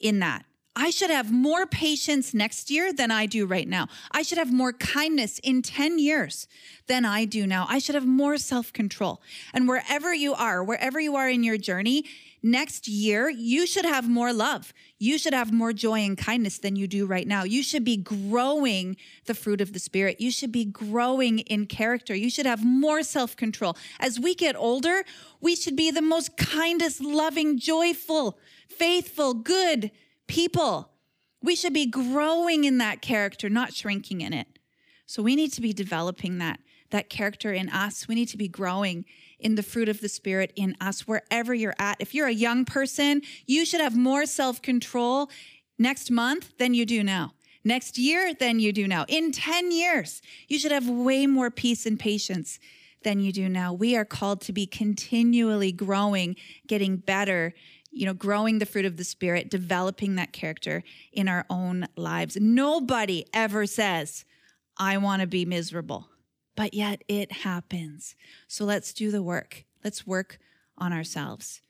in 0.00 0.20
that. 0.20 0.45
I 0.78 0.90
should 0.90 1.08
have 1.08 1.32
more 1.32 1.64
patience 1.64 2.34
next 2.34 2.70
year 2.70 2.92
than 2.92 3.10
I 3.10 3.24
do 3.24 3.46
right 3.46 3.66
now. 3.66 3.88
I 4.10 4.20
should 4.20 4.36
have 4.36 4.52
more 4.52 4.74
kindness 4.74 5.38
in 5.38 5.62
10 5.62 5.98
years 5.98 6.46
than 6.86 7.06
I 7.06 7.24
do 7.24 7.46
now. 7.46 7.66
I 7.70 7.78
should 7.78 7.94
have 7.94 8.06
more 8.06 8.36
self 8.36 8.74
control. 8.74 9.22
And 9.54 9.66
wherever 9.66 10.12
you 10.12 10.34
are, 10.34 10.62
wherever 10.62 11.00
you 11.00 11.16
are 11.16 11.30
in 11.30 11.42
your 11.42 11.56
journey, 11.56 12.04
next 12.42 12.88
year, 12.88 13.30
you 13.30 13.66
should 13.66 13.86
have 13.86 14.06
more 14.06 14.34
love. 14.34 14.74
You 14.98 15.16
should 15.16 15.32
have 15.32 15.50
more 15.50 15.72
joy 15.72 16.00
and 16.00 16.16
kindness 16.16 16.58
than 16.58 16.76
you 16.76 16.86
do 16.86 17.06
right 17.06 17.26
now. 17.26 17.44
You 17.44 17.62
should 17.62 17.84
be 17.84 17.96
growing 17.96 18.98
the 19.24 19.34
fruit 19.34 19.62
of 19.62 19.72
the 19.72 19.78
Spirit. 19.78 20.20
You 20.20 20.30
should 20.30 20.52
be 20.52 20.66
growing 20.66 21.38
in 21.40 21.66
character. 21.66 22.14
You 22.14 22.28
should 22.28 22.46
have 22.46 22.62
more 22.62 23.02
self 23.02 23.34
control. 23.34 23.78
As 23.98 24.20
we 24.20 24.34
get 24.34 24.54
older, 24.56 25.04
we 25.40 25.56
should 25.56 25.74
be 25.74 25.90
the 25.90 26.02
most 26.02 26.36
kindest, 26.36 27.00
loving, 27.00 27.58
joyful, 27.58 28.38
faithful, 28.68 29.32
good 29.32 29.90
people. 30.26 30.90
We 31.42 31.54
should 31.54 31.72
be 31.72 31.86
growing 31.86 32.64
in 32.64 32.78
that 32.78 33.02
character, 33.02 33.48
not 33.48 33.74
shrinking 33.74 34.20
in 34.20 34.32
it. 34.32 34.58
So 35.06 35.22
we 35.22 35.36
need 35.36 35.52
to 35.52 35.60
be 35.60 35.72
developing 35.72 36.38
that 36.38 36.58
that 36.90 37.08
character 37.08 37.52
in 37.52 37.68
us. 37.68 38.08
We 38.08 38.14
need 38.14 38.28
to 38.28 38.36
be 38.36 38.48
growing 38.48 39.04
in 39.38 39.54
the 39.54 39.62
fruit 39.62 39.88
of 39.88 40.00
the 40.00 40.08
spirit 40.08 40.52
in 40.56 40.76
us 40.80 41.06
wherever 41.06 41.54
you're 41.54 41.74
at. 41.78 41.96
If 42.00 42.14
you're 42.14 42.26
a 42.26 42.32
young 42.32 42.64
person, 42.64 43.22
you 43.46 43.64
should 43.64 43.80
have 43.80 43.96
more 43.96 44.26
self-control 44.26 45.30
next 45.78 46.10
month 46.10 46.56
than 46.58 46.74
you 46.74 46.86
do 46.86 47.02
now. 47.02 47.32
Next 47.64 47.98
year 47.98 48.32
than 48.32 48.60
you 48.60 48.72
do 48.72 48.86
now. 48.86 49.04
In 49.08 49.32
10 49.32 49.72
years, 49.72 50.22
you 50.48 50.58
should 50.58 50.72
have 50.72 50.88
way 50.88 51.26
more 51.26 51.50
peace 51.50 51.84
and 51.84 51.98
patience 51.98 52.58
than 53.02 53.20
you 53.20 53.32
do 53.32 53.48
now. 53.48 53.72
We 53.72 53.96
are 53.96 54.04
called 54.04 54.40
to 54.42 54.52
be 54.52 54.66
continually 54.66 55.72
growing, 55.72 56.36
getting 56.66 56.96
better 56.96 57.54
you 57.96 58.04
know, 58.04 58.12
growing 58.12 58.58
the 58.58 58.66
fruit 58.66 58.84
of 58.84 58.98
the 58.98 59.04
Spirit, 59.04 59.48
developing 59.48 60.16
that 60.16 60.32
character 60.32 60.84
in 61.12 61.28
our 61.28 61.46
own 61.48 61.86
lives. 61.96 62.36
Nobody 62.38 63.24
ever 63.32 63.64
says, 63.64 64.26
I 64.76 64.98
want 64.98 65.22
to 65.22 65.26
be 65.26 65.46
miserable, 65.46 66.10
but 66.56 66.74
yet 66.74 67.02
it 67.08 67.32
happens. 67.32 68.14
So 68.48 68.66
let's 68.66 68.92
do 68.92 69.10
the 69.10 69.22
work. 69.22 69.64
Let's 69.82 70.06
work 70.06 70.38
on 70.76 70.92
ourselves. 70.92 71.62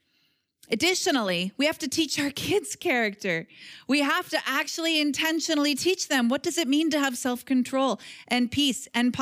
Additionally, 0.69 1.53
we 1.59 1.67
have 1.67 1.79
to 1.79 1.89
teach 1.89 2.19
our 2.19 2.31
kids 2.35 2.75
character. 2.75 3.47
We 3.87 4.01
have 4.01 4.29
to 4.31 4.39
actually 4.47 5.01
intentionally 5.01 5.77
teach 5.77 6.09
them 6.09 6.29
what 6.29 6.43
does 6.43 6.59
it 6.59 6.67
mean 6.67 6.91
to 6.91 6.99
have 6.99 7.17
self-control 7.17 8.01
and 8.27 8.51
peace 8.51 8.89
and 8.93 9.17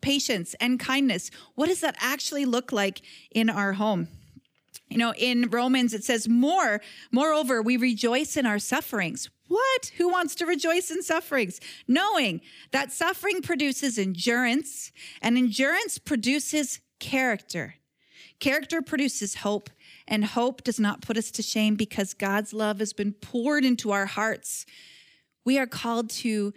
patience 0.00 0.54
and 0.60 0.80
kindness? 0.80 1.30
What 1.54 1.68
does 1.68 1.82
that 1.82 1.94
actually 2.00 2.46
look 2.46 2.72
like 2.72 3.00
in 3.30 3.48
our 3.48 3.74
home? 3.74 4.08
You 4.90 4.98
know, 4.98 5.12
in 5.14 5.48
Romans 5.50 5.92
it 5.92 6.04
says 6.04 6.28
more, 6.28 6.80
moreover, 7.12 7.60
we 7.60 7.76
rejoice 7.76 8.36
in 8.36 8.46
our 8.46 8.58
sufferings. 8.58 9.28
What? 9.48 9.92
Who 9.96 10.08
wants 10.08 10.34
to 10.36 10.46
rejoice 10.46 10.90
in 10.90 11.02
sufferings? 11.02 11.60
Knowing 11.86 12.40
that 12.70 12.92
suffering 12.92 13.42
produces 13.42 13.98
endurance 13.98 14.92
and 15.22 15.36
endurance 15.38 15.98
produces 15.98 16.80
character. 17.00 17.74
Character 18.40 18.82
produces 18.82 19.36
hope 19.36 19.70
and 20.06 20.24
hope 20.24 20.62
does 20.62 20.78
not 20.78 21.02
put 21.02 21.16
us 21.16 21.30
to 21.32 21.42
shame 21.42 21.74
because 21.74 22.14
God's 22.14 22.52
love 22.52 22.78
has 22.78 22.92
been 22.92 23.12
poured 23.12 23.64
into 23.64 23.90
our 23.90 24.06
hearts. 24.06 24.64
We 25.44 25.58
are 25.58 25.66
called 25.66 26.10
to 26.10 26.52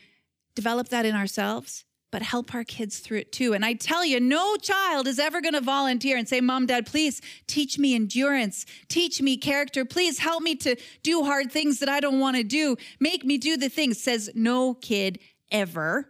develop 0.54 0.90
that 0.90 1.06
in 1.06 1.16
ourselves, 1.16 1.86
but 2.12 2.22
help 2.22 2.54
our 2.54 2.64
kids 2.64 3.00
through 3.00 3.20
it 3.20 3.32
too. 3.32 3.54
And 3.54 3.66
I 3.66 3.74
tell 3.74 4.06
you, 4.06 4.20
no 4.20 4.58
child 4.58 5.08
is 5.08 5.18
ever 5.18 5.42
going 5.42 5.54
to 5.54 5.62
volunteer 5.62 6.18
and 6.18 6.28
say, 6.28 6.42
Mom, 6.42 6.66
Dad, 6.66 6.86
please 6.86 7.22
teach 7.48 7.80
me 7.80 7.96
endurance, 7.96 8.66
teach 8.90 9.22
me 9.22 9.38
character, 9.38 9.86
please 9.86 10.20
help 10.20 10.44
me 10.44 10.56
to 10.56 10.76
do 11.04 11.24
hard 11.24 11.52
things 11.52 11.80
that 11.80 11.90
I 11.90 12.00
don't 12.00 12.20
want 12.20 12.38
to 12.38 12.44
do, 12.44 12.76
make 13.00 13.24
me 13.24 13.38
do 13.38 13.58
the 13.58 13.70
things. 13.70 14.02
Says 14.02 14.30
no 14.36 14.74
kid 14.74 15.20
ever. 15.52 16.10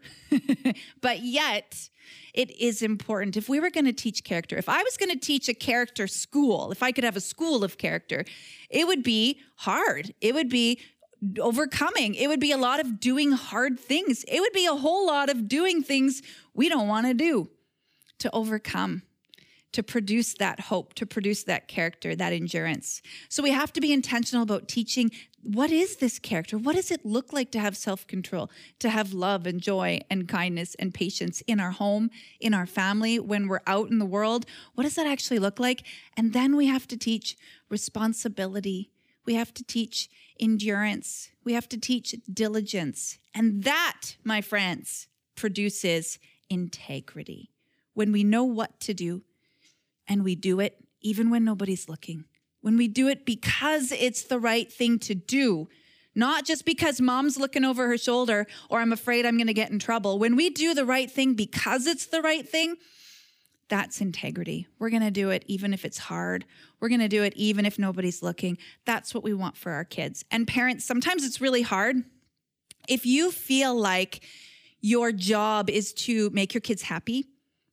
but 1.01 1.21
yet, 1.21 1.89
it 2.33 2.51
is 2.59 2.81
important. 2.81 3.35
If 3.35 3.49
we 3.49 3.59
were 3.59 3.69
going 3.69 3.85
to 3.85 3.93
teach 3.93 4.23
character, 4.23 4.57
if 4.57 4.69
I 4.69 4.81
was 4.83 4.97
going 4.97 5.11
to 5.11 5.19
teach 5.19 5.49
a 5.49 5.53
character 5.53 6.07
school, 6.07 6.71
if 6.71 6.81
I 6.81 6.91
could 6.91 7.03
have 7.03 7.17
a 7.17 7.21
school 7.21 7.63
of 7.63 7.77
character, 7.77 8.23
it 8.69 8.87
would 8.87 9.03
be 9.03 9.39
hard. 9.57 10.13
It 10.21 10.33
would 10.33 10.49
be 10.49 10.79
overcoming. 11.39 12.15
It 12.15 12.27
would 12.27 12.39
be 12.39 12.51
a 12.51 12.57
lot 12.57 12.79
of 12.79 12.99
doing 12.99 13.31
hard 13.31 13.79
things. 13.79 14.23
It 14.27 14.39
would 14.39 14.53
be 14.53 14.65
a 14.65 14.75
whole 14.75 15.05
lot 15.05 15.29
of 15.29 15.47
doing 15.47 15.83
things 15.83 16.21
we 16.53 16.69
don't 16.69 16.87
want 16.87 17.07
to 17.07 17.13
do 17.13 17.49
to 18.19 18.29
overcome 18.33 19.03
to 19.71 19.83
produce 19.83 20.33
that 20.35 20.59
hope, 20.59 20.93
to 20.95 21.05
produce 21.05 21.43
that 21.43 21.67
character, 21.67 22.15
that 22.15 22.33
endurance. 22.33 23.01
So 23.29 23.41
we 23.41 23.51
have 23.51 23.71
to 23.73 23.81
be 23.81 23.93
intentional 23.93 24.43
about 24.43 24.67
teaching 24.67 25.11
what 25.43 25.71
is 25.71 25.95
this 25.95 26.19
character? 26.19 26.57
What 26.57 26.75
does 26.75 26.91
it 26.91 27.03
look 27.03 27.33
like 27.33 27.51
to 27.51 27.59
have 27.59 27.75
self 27.75 28.05
control, 28.05 28.51
to 28.79 28.89
have 28.89 29.13
love 29.13 29.47
and 29.47 29.59
joy 29.59 30.01
and 30.09 30.27
kindness 30.27 30.75
and 30.75 30.93
patience 30.93 31.41
in 31.47 31.59
our 31.59 31.71
home, 31.71 32.11
in 32.39 32.53
our 32.53 32.67
family, 32.67 33.17
when 33.17 33.47
we're 33.47 33.61
out 33.65 33.89
in 33.89 33.97
the 33.97 34.05
world? 34.05 34.45
What 34.75 34.83
does 34.83 34.95
that 34.95 35.07
actually 35.07 35.39
look 35.39 35.59
like? 35.59 35.83
And 36.15 36.33
then 36.33 36.55
we 36.55 36.67
have 36.67 36.87
to 36.89 36.97
teach 36.97 37.37
responsibility. 37.69 38.91
We 39.25 39.33
have 39.35 39.53
to 39.55 39.63
teach 39.63 40.09
endurance. 40.41 41.29
We 41.43 41.53
have 41.53 41.69
to 41.69 41.77
teach 41.77 42.15
diligence. 42.31 43.19
And 43.33 43.63
that, 43.63 44.15
my 44.23 44.41
friends, 44.41 45.07
produces 45.35 46.19
integrity. 46.49 47.51
When 47.93 48.11
we 48.11 48.23
know 48.23 48.43
what 48.43 48.79
to 48.81 48.93
do, 48.93 49.23
and 50.07 50.23
we 50.23 50.35
do 50.35 50.59
it 50.59 50.77
even 51.01 51.29
when 51.29 51.45
nobody's 51.45 51.87
looking. 51.87 52.25
When 52.61 52.77
we 52.77 52.87
do 52.87 53.07
it 53.07 53.25
because 53.25 53.91
it's 53.91 54.23
the 54.23 54.39
right 54.39 54.71
thing 54.71 54.99
to 54.99 55.15
do, 55.15 55.69
not 56.13 56.45
just 56.45 56.65
because 56.65 56.99
mom's 56.99 57.37
looking 57.37 57.63
over 57.63 57.87
her 57.87 57.97
shoulder 57.97 58.45
or 58.69 58.81
I'm 58.81 58.91
afraid 58.91 59.25
I'm 59.25 59.37
going 59.37 59.47
to 59.47 59.53
get 59.53 59.71
in 59.71 59.79
trouble. 59.79 60.19
When 60.19 60.35
we 60.35 60.49
do 60.49 60.73
the 60.73 60.85
right 60.85 61.09
thing 61.09 61.33
because 61.33 61.87
it's 61.87 62.07
the 62.07 62.21
right 62.21 62.47
thing, 62.47 62.75
that's 63.71 64.01
integrity. 64.01 64.67
We're 64.79 64.89
going 64.89 65.01
to 65.01 65.11
do 65.11 65.29
it 65.29 65.45
even 65.47 65.73
if 65.73 65.85
it's 65.85 65.97
hard. 65.97 66.43
We're 66.81 66.89
going 66.89 66.99
to 66.99 67.07
do 67.07 67.23
it 67.23 67.31
even 67.37 67.65
if 67.65 67.79
nobody's 67.79 68.21
looking. 68.21 68.57
That's 68.85 69.15
what 69.15 69.23
we 69.23 69.33
want 69.33 69.55
for 69.55 69.71
our 69.71 69.85
kids. 69.85 70.25
And 70.29 70.45
parents, 70.45 70.83
sometimes 70.83 71.23
it's 71.23 71.39
really 71.39 71.61
hard. 71.61 72.03
If 72.89 73.05
you 73.05 73.31
feel 73.31 73.73
like 73.73 74.25
your 74.81 75.13
job 75.13 75.69
is 75.69 75.93
to 75.93 76.29
make 76.31 76.53
your 76.53 76.59
kids 76.59 76.81
happy, 76.81 77.27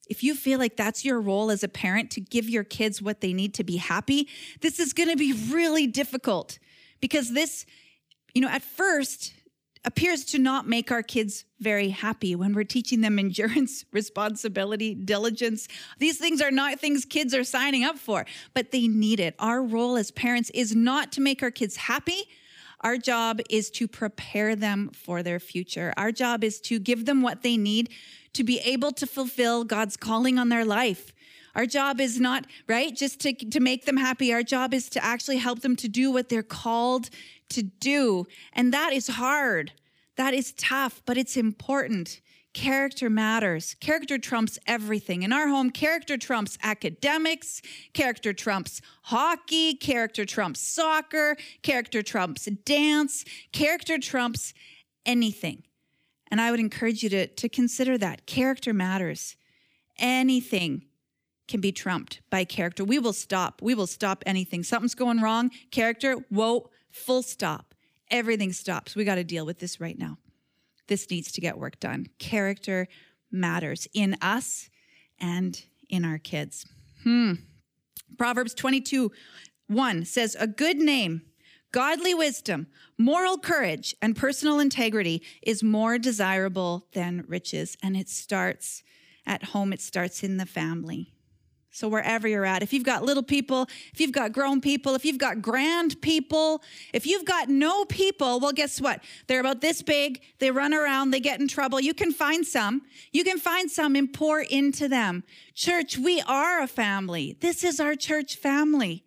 if 0.09 0.23
you 0.23 0.37
feel 0.37 0.61
like 0.61 0.77
that's 0.77 1.05
your 1.05 1.21
role 1.21 1.51
as 1.51 1.65
a 1.65 1.69
parent 1.69 2.13
to 2.13 2.21
give 2.21 2.49
your 2.49 2.63
kids 2.63 3.03
what 3.03 3.21
they 3.21 3.33
need 3.33 3.53
to 3.55 3.65
be 3.65 3.79
happy, 3.79 4.29
this 4.61 4.79
is 4.79 4.93
going 4.93 5.09
to 5.09 5.17
be 5.17 5.33
really 5.51 5.89
difficult 5.89 6.61
because 7.01 7.33
this, 7.33 7.67
you 8.35 8.41
know, 8.41 8.49
at 8.49 8.63
first 8.63 9.35
appears 9.89 10.23
to 10.23 10.39
not 10.39 10.69
make 10.69 10.93
our 10.93 11.03
kids 11.03 11.47
very 11.61 11.89
happy 11.89 12.35
when 12.37 12.53
we're 12.53 12.63
teaching 12.63 13.01
them 13.01 13.19
endurance, 13.19 13.87
responsibility, 13.93 14.95
diligence. 14.95 15.67
These 15.99 16.19
things 16.19 16.43
are 16.43 16.51
not 16.51 16.79
things 16.79 17.07
kids 17.07 17.35
are 17.35 17.43
signing 17.43 17.85
up 17.85 17.99
for, 17.99 18.27
but 18.53 18.71
they 18.71 18.87
need 18.87 19.19
it. 19.19 19.35
Our 19.39 19.63
role 19.63 19.97
as 19.97 20.11
parents 20.11 20.51
is 20.51 20.77
not 20.77 21.11
to 21.13 21.23
make 21.23 21.43
our 21.43 21.51
kids 21.51 21.77
happy. 21.77 22.29
Our 22.83 22.99
job 22.99 23.41
is 23.49 23.71
to 23.71 23.89
prepare 23.89 24.55
them 24.55 24.91
for 24.93 25.23
their 25.23 25.41
future. 25.41 25.95
Our 25.97 26.13
job 26.13 26.45
is 26.45 26.61
to 26.63 26.79
give 26.79 27.07
them 27.07 27.23
what 27.23 27.43
they 27.43 27.57
need 27.57 27.89
to 28.35 28.45
be 28.45 28.59
able 28.59 28.93
to 28.93 29.07
fulfill 29.07 29.65
God's 29.65 29.97
calling 29.97 30.39
on 30.39 30.51
their 30.51 30.67
life. 30.67 31.15
Our 31.55 31.67
job 31.67 31.99
is 32.01 32.21
not, 32.21 32.47
right, 32.69 32.95
just 32.95 33.21
to, 33.23 33.33
to 33.33 33.59
make 33.59 33.85
them 33.87 33.97
happy. 33.97 34.33
Our 34.33 34.43
job 34.43 34.75
is 34.75 34.89
to 34.91 35.05
actually 35.05 35.39
help 35.39 35.61
them 35.61 35.77
to 35.77 35.89
do 35.89 36.13
what 36.13 36.29
they're 36.29 36.43
called 36.43 37.09
to 37.51 37.63
do. 37.63 38.27
And 38.53 38.73
that 38.73 38.93
is 38.93 39.09
hard. 39.09 39.73
That 40.17 40.35
is 40.35 40.53
tough, 40.53 41.03
but 41.07 41.17
it's 41.17 41.37
important. 41.37 42.21
Character 42.55 43.09
matters. 43.09 43.77
Character 43.79 44.19
trumps 44.19 44.59
everything. 44.67 45.23
In 45.23 45.33
our 45.33 45.49
home, 45.49 45.71
character 45.71 46.17
trumps 46.17 46.59
academics, 46.63 47.63
character 47.93 48.33
trumps 48.33 48.81
hockey, 49.03 49.75
character 49.75 50.25
trumps 50.25 50.61
soccer, 50.61 51.37
character 51.63 52.03
trumps 52.03 52.47
dance, 52.65 53.25
character 53.53 53.99
trumps 53.99 54.55
anything. 55.07 55.63
And 56.31 56.41
I 56.41 56.51
would 56.51 56.61
encourage 56.61 57.03
you 57.03 57.11
to, 57.11 57.27
to 57.27 57.49
consider 57.49 57.97
that. 57.99 58.27
Character 58.27 58.73
matters. 58.73 59.37
Anything 59.99 60.85
can 61.47 61.61
be 61.61 61.73
trumped 61.73 62.21
by 62.31 62.45
character. 62.45 62.85
We 62.85 62.99
will 62.99 63.13
stop. 63.13 63.63
We 63.63 63.75
will 63.75 63.87
stop 63.87 64.23
anything. 64.27 64.63
Something's 64.63 64.95
going 64.95 65.21
wrong. 65.21 65.51
Character, 65.71 66.17
whoa, 66.29 66.71
full 66.91 67.23
stop. 67.23 67.75
Everything 68.11 68.53
stops. 68.53 68.97
We 68.97 69.05
got 69.05 69.17
to 69.17 69.25
deal 69.25 69.45
with 69.45 69.59
this 69.59 69.81
right 69.81 69.99
now. 69.99 70.19
This 70.87 71.11
needs 71.11 71.31
to 71.33 71.41
get 71.41 71.59
work 71.59 71.79
done. 71.79 72.07
Character 72.19 72.89
matters 73.31 73.87
in 73.93 74.17
us 74.23 74.71
and 75.21 75.63
in 75.89 76.05
our 76.05 76.19
kids. 76.19 76.67
Hmm. 77.03 77.35
Proverbs 78.17 78.55
22 78.55 79.13
1 79.67 80.05
says, 80.07 80.37
A 80.41 80.47
good 80.47 80.79
name 80.79 81.23
Godly 81.71 82.15
wisdom, 82.15 82.67
moral 82.97 83.37
courage, 83.37 83.95
and 84.01 84.17
personal 84.17 84.59
integrity 84.59 85.23
is 85.43 85.63
more 85.63 85.99
desirable 85.99 86.87
than 86.95 87.25
riches. 87.29 87.77
And 87.83 87.95
it 87.95 88.09
starts 88.09 88.83
at 89.27 89.45
home, 89.45 89.75
it 89.75 89.83
starts 89.83 90.23
in 90.23 90.39
the 90.39 90.47
family. 90.47 91.13
So, 91.71 91.87
wherever 91.87 92.27
you're 92.27 92.47
at, 92.47 92.63
if 92.63 92.73
you've 92.73 92.85
got 92.85 93.05
little 93.05 93.23
people, 93.23 93.69
if 93.93 94.01
you've 94.01 94.13
got 94.13 94.33
grown 94.33 94.61
people, 94.61 94.95
if 94.95 95.05
you've 95.05 95.19
got 95.19 95.43
grand 95.43 96.01
people, 96.01 96.63
if 96.95 97.07
you've 97.07 97.27
got 97.27 97.49
no 97.49 97.85
people, 97.85 98.41
well, 98.41 98.53
guess 98.53 98.81
what? 98.81 99.03
They're 99.27 99.41
about 99.41 99.61
this 99.61 99.83
big, 99.83 100.23
they 100.39 100.51
run 100.51 100.73
around, 100.73 101.11
they 101.11 101.21
get 101.21 101.41
in 101.41 101.47
trouble. 101.47 101.81
You 101.81 101.95
can 101.95 102.13
find 102.13 102.47
some. 102.47 102.83
You 103.13 103.23
can 103.23 103.39
find 103.39 103.71
some 103.71 103.97
and 103.97 104.13
pour 104.13 104.41
into 104.41 104.89
them. 104.89 105.25
Church, 105.55 105.99
we 105.99 106.23
are 106.23 106.63
a 106.63 106.67
family. 106.67 107.37
This 107.41 107.63
is 107.63 107.81
our 107.81 107.95
church 107.95 108.37
family. 108.37 109.05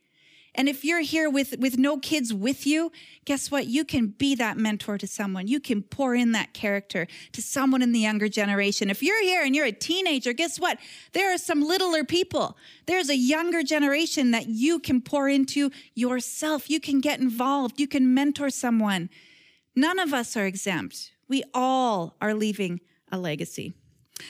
And 0.53 0.67
if 0.67 0.83
you're 0.83 1.01
here 1.01 1.29
with, 1.29 1.57
with 1.59 1.77
no 1.77 1.97
kids 1.97 2.33
with 2.33 2.67
you, 2.67 2.91
guess 3.23 3.49
what? 3.49 3.67
You 3.67 3.85
can 3.85 4.07
be 4.07 4.35
that 4.35 4.57
mentor 4.57 4.97
to 4.97 5.07
someone. 5.07 5.47
You 5.47 5.61
can 5.61 5.81
pour 5.81 6.13
in 6.13 6.33
that 6.33 6.53
character 6.53 7.07
to 7.31 7.41
someone 7.41 7.81
in 7.81 7.93
the 7.93 7.99
younger 7.99 8.27
generation. 8.27 8.89
If 8.89 9.01
you're 9.01 9.21
here 9.23 9.43
and 9.43 9.55
you're 9.55 9.65
a 9.65 9.71
teenager, 9.71 10.33
guess 10.33 10.59
what? 10.59 10.77
There 11.13 11.33
are 11.33 11.37
some 11.37 11.61
littler 11.61 12.03
people. 12.03 12.57
There's 12.85 13.09
a 13.09 13.15
younger 13.15 13.63
generation 13.63 14.31
that 14.31 14.47
you 14.47 14.79
can 14.79 15.01
pour 15.01 15.29
into 15.29 15.71
yourself. 15.93 16.69
You 16.69 16.81
can 16.81 16.99
get 16.99 17.21
involved. 17.21 17.79
You 17.79 17.87
can 17.87 18.13
mentor 18.13 18.49
someone. 18.49 19.09
None 19.73 19.99
of 19.99 20.13
us 20.13 20.35
are 20.35 20.45
exempt. 20.45 21.13
We 21.29 21.43
all 21.53 22.17
are 22.19 22.33
leaving 22.33 22.81
a 23.09 23.17
legacy. 23.17 23.73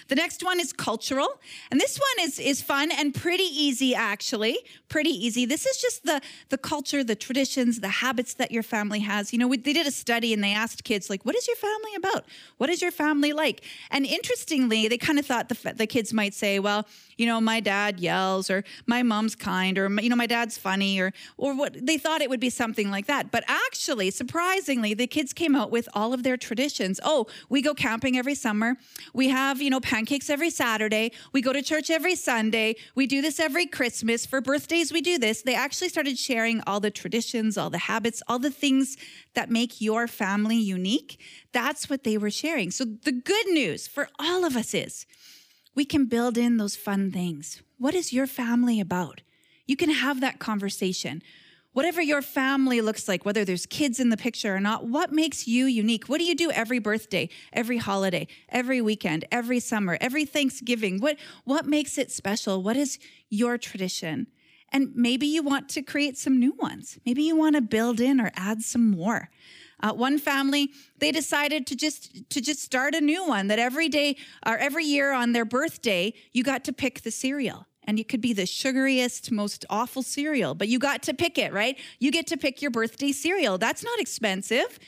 The 0.07 0.15
next 0.15 0.43
one 0.43 0.59
is 0.59 0.73
cultural. 0.73 1.39
And 1.69 1.79
this 1.79 1.97
one 1.97 2.25
is, 2.27 2.39
is 2.39 2.61
fun 2.61 2.91
and 2.91 3.13
pretty 3.13 3.43
easy, 3.43 3.93
actually. 3.95 4.57
Pretty 4.89 5.11
easy. 5.11 5.45
This 5.45 5.65
is 5.65 5.77
just 5.77 6.05
the, 6.05 6.21
the 6.49 6.57
culture, 6.57 7.03
the 7.03 7.15
traditions, 7.15 7.79
the 7.79 7.87
habits 7.87 8.33
that 8.35 8.51
your 8.51 8.63
family 8.63 8.99
has. 8.99 9.33
You 9.33 9.39
know, 9.39 9.47
we, 9.47 9.57
they 9.57 9.73
did 9.73 9.87
a 9.87 9.91
study 9.91 10.33
and 10.33 10.43
they 10.43 10.53
asked 10.53 10.83
kids, 10.83 11.09
like, 11.09 11.25
what 11.25 11.35
is 11.35 11.47
your 11.47 11.57
family 11.57 11.95
about? 11.97 12.25
What 12.57 12.69
is 12.69 12.81
your 12.81 12.91
family 12.91 13.33
like? 13.33 13.63
And 13.89 14.05
interestingly, 14.05 14.87
they 14.87 14.97
kind 14.97 15.19
of 15.19 15.25
thought 15.25 15.49
the, 15.49 15.73
the 15.73 15.87
kids 15.87 16.13
might 16.13 16.33
say, 16.33 16.59
well, 16.59 16.87
you 17.17 17.25
know, 17.25 17.39
my 17.41 17.59
dad 17.59 17.99
yells 17.99 18.49
or 18.49 18.63
my 18.87 19.03
mom's 19.03 19.35
kind 19.35 19.77
or, 19.77 19.89
you 20.01 20.09
know, 20.09 20.15
my 20.15 20.25
dad's 20.25 20.57
funny 20.57 20.99
or, 20.99 21.13
or 21.37 21.55
what 21.55 21.75
they 21.85 21.97
thought 21.97 22.21
it 22.21 22.29
would 22.29 22.39
be 22.39 22.49
something 22.49 22.89
like 22.89 23.05
that. 23.07 23.31
But 23.31 23.43
actually, 23.47 24.09
surprisingly, 24.11 24.93
the 24.93 25.07
kids 25.07 25.33
came 25.33 25.55
out 25.55 25.69
with 25.69 25.87
all 25.93 26.13
of 26.13 26.23
their 26.23 26.37
traditions. 26.37 26.99
Oh, 27.03 27.27
we 27.49 27.61
go 27.61 27.73
camping 27.73 28.17
every 28.17 28.35
summer. 28.35 28.77
We 29.13 29.29
have, 29.29 29.61
you 29.61 29.69
know, 29.69 29.79
pancakes 29.81 30.29
every 30.29 30.49
Saturday. 30.49 31.11
We 31.33 31.41
go 31.41 31.53
to 31.53 31.61
church 31.61 31.89
every 31.89 32.15
Sunday. 32.15 32.75
We 32.95 33.07
do 33.07 33.21
this 33.21 33.39
every 33.39 33.65
Christmas. 33.65 34.25
For 34.25 34.41
birthdays, 34.41 34.93
we 34.93 35.01
do 35.01 35.17
this. 35.17 35.41
They 35.41 35.55
actually 35.55 35.89
started 35.89 36.17
sharing 36.17 36.61
all 36.67 36.79
the 36.79 36.91
traditions, 36.91 37.57
all 37.57 37.69
the 37.69 37.77
habits, 37.77 38.21
all 38.27 38.39
the 38.39 38.51
things 38.51 38.97
that 39.33 39.49
make 39.49 39.81
your 39.81 40.07
family 40.07 40.57
unique. 40.57 41.19
That's 41.51 41.89
what 41.89 42.03
they 42.03 42.17
were 42.17 42.31
sharing. 42.31 42.71
So 42.71 42.85
the 42.85 43.11
good 43.11 43.47
news 43.47 43.87
for 43.87 44.09
all 44.19 44.45
of 44.45 44.55
us 44.55 44.73
is 44.73 45.05
we 45.75 45.85
can 45.85 46.05
build 46.05 46.37
in 46.37 46.57
those 46.57 46.75
fun 46.75 47.11
things. 47.11 47.61
What 47.77 47.95
is 47.95 48.13
your 48.13 48.27
family 48.27 48.79
about? 48.79 49.21
You 49.65 49.77
can 49.77 49.89
have 49.89 50.21
that 50.21 50.39
conversation. 50.39 51.21
Whatever 51.73 52.01
your 52.01 52.21
family 52.21 52.81
looks 52.81 53.07
like, 53.07 53.23
whether 53.23 53.45
there's 53.45 53.65
kids 53.65 53.99
in 54.01 54.09
the 54.09 54.17
picture 54.17 54.53
or 54.53 54.59
not, 54.59 54.87
what 54.87 55.13
makes 55.13 55.47
you 55.47 55.67
unique? 55.67 56.09
What 56.09 56.17
do 56.17 56.25
you 56.25 56.35
do 56.35 56.51
every 56.51 56.79
birthday, 56.79 57.29
every 57.53 57.77
holiday, 57.77 58.27
every 58.49 58.81
weekend, 58.81 59.23
every 59.31 59.61
summer, 59.61 59.97
every 60.01 60.25
Thanksgiving? 60.25 60.99
What, 60.99 61.17
what 61.45 61.65
makes 61.65 61.97
it 61.97 62.11
special? 62.11 62.61
What 62.61 62.75
is 62.75 62.99
your 63.29 63.57
tradition? 63.57 64.27
And 64.73 64.91
maybe 64.95 65.27
you 65.27 65.43
want 65.43 65.69
to 65.69 65.81
create 65.81 66.17
some 66.17 66.39
new 66.39 66.53
ones. 66.59 66.99
Maybe 67.05 67.23
you 67.23 67.37
want 67.37 67.55
to 67.55 67.61
build 67.61 68.01
in 68.01 68.19
or 68.19 68.31
add 68.35 68.61
some 68.61 68.89
more. 68.89 69.29
Uh, 69.81 69.93
one 69.93 70.19
family 70.19 70.69
they 70.99 71.11
decided 71.11 71.65
to 71.67 71.75
just 71.75 72.29
to 72.29 72.39
just 72.39 72.61
start 72.61 72.93
a 72.93 73.01
new 73.01 73.25
one 73.25 73.47
that 73.47 73.57
every 73.57 73.89
day 73.89 74.15
or 74.45 74.55
every 74.57 74.85
year 74.85 75.11
on 75.11 75.31
their 75.31 75.43
birthday 75.43 76.13
you 76.33 76.43
got 76.43 76.63
to 76.63 76.71
pick 76.71 77.01
the 77.01 77.09
cereal 77.09 77.65
and 77.85 77.99
it 77.99 78.07
could 78.07 78.21
be 78.21 78.33
the 78.33 78.43
sugariest, 78.43 79.31
most 79.31 79.65
awful 79.69 80.03
cereal, 80.03 80.53
but 80.53 80.67
you 80.67 80.79
got 80.79 81.01
to 81.03 81.13
pick 81.13 81.37
it, 81.37 81.51
right? 81.53 81.77
You 81.99 82.11
get 82.11 82.27
to 82.27 82.37
pick 82.37 82.61
your 82.61 82.71
birthday 82.71 83.11
cereal. 83.11 83.57
That's 83.57 83.83
not 83.83 83.99
expensive. 83.99 84.79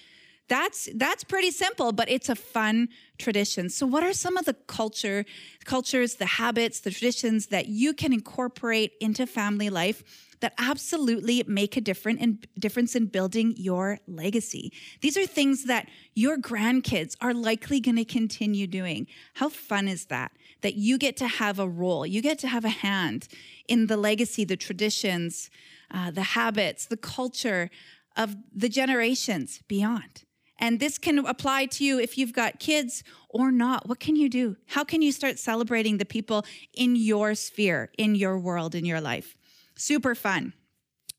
That's 0.49 0.89
that's 0.95 1.23
pretty 1.23 1.51
simple, 1.51 1.93
but 1.93 2.09
it's 2.09 2.29
a 2.29 2.35
fun 2.35 2.89
tradition. 3.17 3.69
So 3.69 3.87
what 3.87 4.03
are 4.03 4.13
some 4.13 4.35
of 4.35 4.45
the 4.45 4.53
culture 4.53 5.25
cultures, 5.63 6.15
the 6.15 6.25
habits, 6.25 6.81
the 6.81 6.91
traditions 6.91 7.47
that 7.47 7.67
you 7.67 7.93
can 7.93 8.11
incorporate 8.11 8.91
into 8.99 9.25
family 9.25 9.69
life 9.69 10.03
that 10.41 10.53
absolutely 10.57 11.41
make 11.47 11.77
a 11.77 11.81
different 11.81 12.19
in, 12.19 12.37
difference 12.59 12.95
in 12.97 13.05
building 13.05 13.53
your 13.55 13.99
legacy. 14.07 14.73
These 14.99 15.15
are 15.15 15.25
things 15.25 15.63
that 15.65 15.87
your 16.15 16.37
grandkids 16.37 17.15
are 17.21 17.33
likely 17.33 17.79
going 17.79 17.95
to 17.95 18.03
continue 18.03 18.67
doing. 18.67 19.07
How 19.35 19.47
fun 19.47 19.87
is 19.87 20.05
that? 20.07 20.33
That 20.63 20.75
you 20.75 20.97
get 20.97 21.15
to 21.17 21.27
have 21.27 21.59
a 21.59 21.67
role, 21.67 22.05
you 22.05 22.21
get 22.21 22.39
to 22.39 22.47
have 22.47 22.65
a 22.65 22.69
hand 22.69 23.27
in 23.67 23.87
the 23.87 23.97
legacy, 23.97 24.43
the 24.43 24.57
traditions, 24.57 25.49
uh, 25.91 26.09
the 26.11 26.23
habits, 26.23 26.85
the 26.85 26.97
culture 26.97 27.69
of 28.17 28.35
the 28.53 28.69
generations 28.69 29.61
beyond. 29.67 30.23
And 30.59 30.79
this 30.79 30.97
can 30.97 31.19
apply 31.19 31.65
to 31.65 31.83
you 31.83 31.99
if 31.99 32.17
you've 32.17 32.33
got 32.33 32.59
kids 32.59 33.03
or 33.29 33.51
not. 33.51 33.87
What 33.89 33.99
can 33.99 34.15
you 34.15 34.29
do? 34.29 34.55
How 34.67 34.83
can 34.83 35.01
you 35.01 35.11
start 35.11 35.37
celebrating 35.37 35.97
the 35.97 36.05
people 36.05 36.45
in 36.73 36.95
your 36.95 37.35
sphere, 37.35 37.91
in 37.97 38.15
your 38.15 38.39
world, 38.39 38.73
in 38.73 38.85
your 38.85 39.01
life? 39.01 39.35
Super 39.75 40.15
fun. 40.15 40.53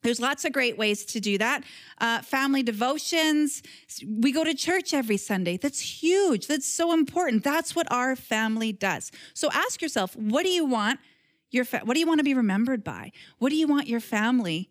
There's 0.05 0.21
lots 0.21 0.45
of 0.45 0.53
great 0.53 0.77
ways 0.77 1.05
to 1.07 1.19
do 1.19 1.39
that. 1.39 1.65
Uh, 1.99 2.21
family 2.21 2.63
devotions. 2.63 3.63
We 4.07 4.33
go 4.33 4.45
to 4.45 4.55
church 4.55 4.93
every 4.93 5.17
Sunday. 5.17 5.57
That's 5.57 5.81
huge. 5.81 6.47
That's 6.47 6.67
so 6.67 6.93
important. 6.93 7.43
That's 7.43 7.75
what 7.75 7.91
our 7.91 8.15
family 8.15 8.71
does. 8.71 9.11
So 9.33 9.51
ask 9.51 9.81
yourself, 9.81 10.15
what 10.15 10.43
do 10.45 10.51
you 10.51 10.67
want 10.67 11.01
your 11.51 11.65
fa- 11.65 11.81
what 11.85 11.95
do 11.95 12.01
you 12.01 12.07
want 12.07 12.19
to 12.19 12.25
be 12.25 12.35
remembered 12.35 12.85
by? 12.85 13.13
What 13.39 13.49
do 13.49 13.57
you 13.57 13.67
want 13.67 13.89
your 13.89 14.01
family 14.01 14.71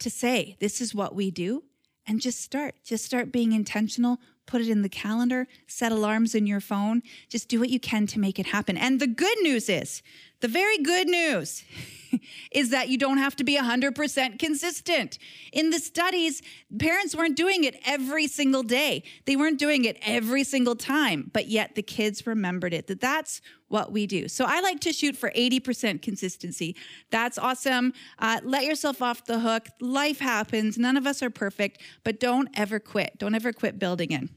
to 0.00 0.10
say? 0.10 0.56
This 0.58 0.80
is 0.80 0.92
what 0.92 1.14
we 1.14 1.30
do. 1.30 1.62
And 2.06 2.20
just 2.20 2.40
start. 2.40 2.74
Just 2.84 3.04
start 3.04 3.30
being 3.30 3.52
intentional. 3.52 4.18
Put 4.46 4.60
it 4.60 4.68
in 4.68 4.82
the 4.82 4.88
calendar, 4.88 5.46
set 5.66 5.92
alarms 5.92 6.34
in 6.34 6.46
your 6.46 6.60
phone. 6.60 7.02
Just 7.28 7.48
do 7.48 7.60
what 7.60 7.70
you 7.70 7.80
can 7.80 8.06
to 8.08 8.18
make 8.18 8.38
it 8.38 8.46
happen. 8.46 8.76
And 8.76 9.00
the 9.00 9.06
good 9.06 9.38
news 9.42 9.68
is, 9.68 10.02
the 10.44 10.48
very 10.48 10.76
good 10.76 11.08
news 11.08 11.64
is 12.52 12.68
that 12.68 12.90
you 12.90 12.98
don't 12.98 13.16
have 13.16 13.34
to 13.36 13.44
be 13.44 13.56
100% 13.56 14.38
consistent. 14.38 15.18
In 15.54 15.70
the 15.70 15.78
studies, 15.78 16.42
parents 16.78 17.16
weren't 17.16 17.34
doing 17.34 17.64
it 17.64 17.80
every 17.86 18.26
single 18.26 18.62
day. 18.62 19.04
They 19.24 19.36
weren't 19.36 19.58
doing 19.58 19.86
it 19.86 19.96
every 20.02 20.44
single 20.44 20.76
time, 20.76 21.30
but 21.32 21.48
yet 21.48 21.76
the 21.76 21.82
kids 21.82 22.26
remembered 22.26 22.74
it. 22.74 22.88
That 22.88 23.00
that's 23.00 23.40
what 23.68 23.90
we 23.90 24.06
do. 24.06 24.28
So 24.28 24.44
I 24.46 24.60
like 24.60 24.80
to 24.80 24.92
shoot 24.92 25.16
for 25.16 25.30
80% 25.30 26.02
consistency. 26.02 26.76
That's 27.10 27.38
awesome. 27.38 27.94
Uh, 28.18 28.40
let 28.44 28.64
yourself 28.64 29.00
off 29.00 29.24
the 29.24 29.40
hook. 29.40 29.68
Life 29.80 30.18
happens. 30.18 30.76
None 30.76 30.98
of 30.98 31.06
us 31.06 31.22
are 31.22 31.30
perfect, 31.30 31.80
but 32.04 32.20
don't 32.20 32.50
ever 32.54 32.78
quit. 32.78 33.18
Don't 33.18 33.34
ever 33.34 33.52
quit 33.52 33.78
building 33.78 34.10
in. 34.10 34.28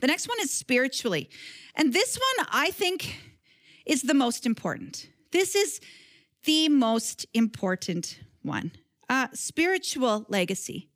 The 0.00 0.06
next 0.06 0.28
one 0.28 0.38
is 0.40 0.50
spiritually. 0.50 1.28
And 1.74 1.92
this 1.92 2.16
one 2.16 2.46
I 2.50 2.70
think 2.70 3.18
is 3.84 4.02
the 4.02 4.14
most 4.14 4.46
important. 4.46 5.08
This 5.32 5.54
is 5.54 5.80
the 6.44 6.68
most 6.68 7.26
important 7.34 8.20
one 8.42 8.72
uh, 9.08 9.28
spiritual 9.32 10.26
legacy. 10.28 10.88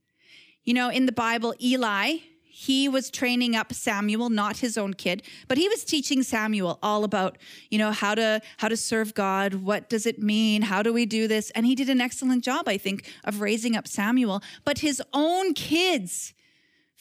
You 0.64 0.74
know, 0.74 0.88
in 0.88 1.06
the 1.06 1.12
Bible, 1.12 1.54
Eli, 1.60 2.18
he 2.42 2.88
was 2.88 3.10
training 3.10 3.56
up 3.56 3.72
Samuel, 3.72 4.28
not 4.28 4.58
his 4.58 4.76
own 4.76 4.94
kid, 4.94 5.22
but 5.48 5.56
he 5.56 5.68
was 5.68 5.84
teaching 5.84 6.22
Samuel 6.22 6.78
all 6.82 7.04
about, 7.04 7.38
you 7.70 7.78
know, 7.78 7.92
how 7.92 8.14
to 8.14 8.40
how 8.58 8.68
to 8.68 8.76
serve 8.76 9.14
God, 9.14 9.54
what 9.54 9.88
does 9.88 10.04
it 10.04 10.18
mean, 10.18 10.62
how 10.62 10.82
do 10.82 10.92
we 10.92 11.06
do 11.06 11.26
this? 11.26 11.50
And 11.50 11.64
he 11.64 11.74
did 11.74 11.88
an 11.88 12.00
excellent 12.00 12.44
job, 12.44 12.68
I 12.68 12.76
think, 12.76 13.10
of 13.24 13.40
raising 13.40 13.76
up 13.76 13.88
Samuel. 13.88 14.42
But 14.64 14.78
his 14.78 15.02
own 15.12 15.54
kids 15.54 16.34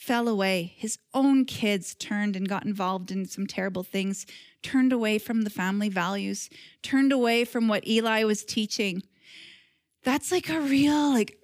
fell 0.00 0.28
away. 0.28 0.72
His 0.78 0.98
own 1.12 1.44
kids 1.44 1.94
turned 1.94 2.34
and 2.34 2.48
got 2.48 2.64
involved 2.64 3.10
in 3.10 3.26
some 3.26 3.46
terrible 3.46 3.82
things 3.82 4.24
turned 4.62 4.94
away 4.94 5.18
from 5.18 5.42
the 5.42 5.50
family 5.50 5.90
values, 5.90 6.48
turned 6.82 7.12
away 7.12 7.44
from 7.44 7.68
what 7.68 7.86
Eli 7.86 8.24
was 8.24 8.42
teaching. 8.42 9.02
That's 10.02 10.32
like 10.32 10.48
a 10.48 10.58
real, 10.58 11.10
like, 11.10 11.36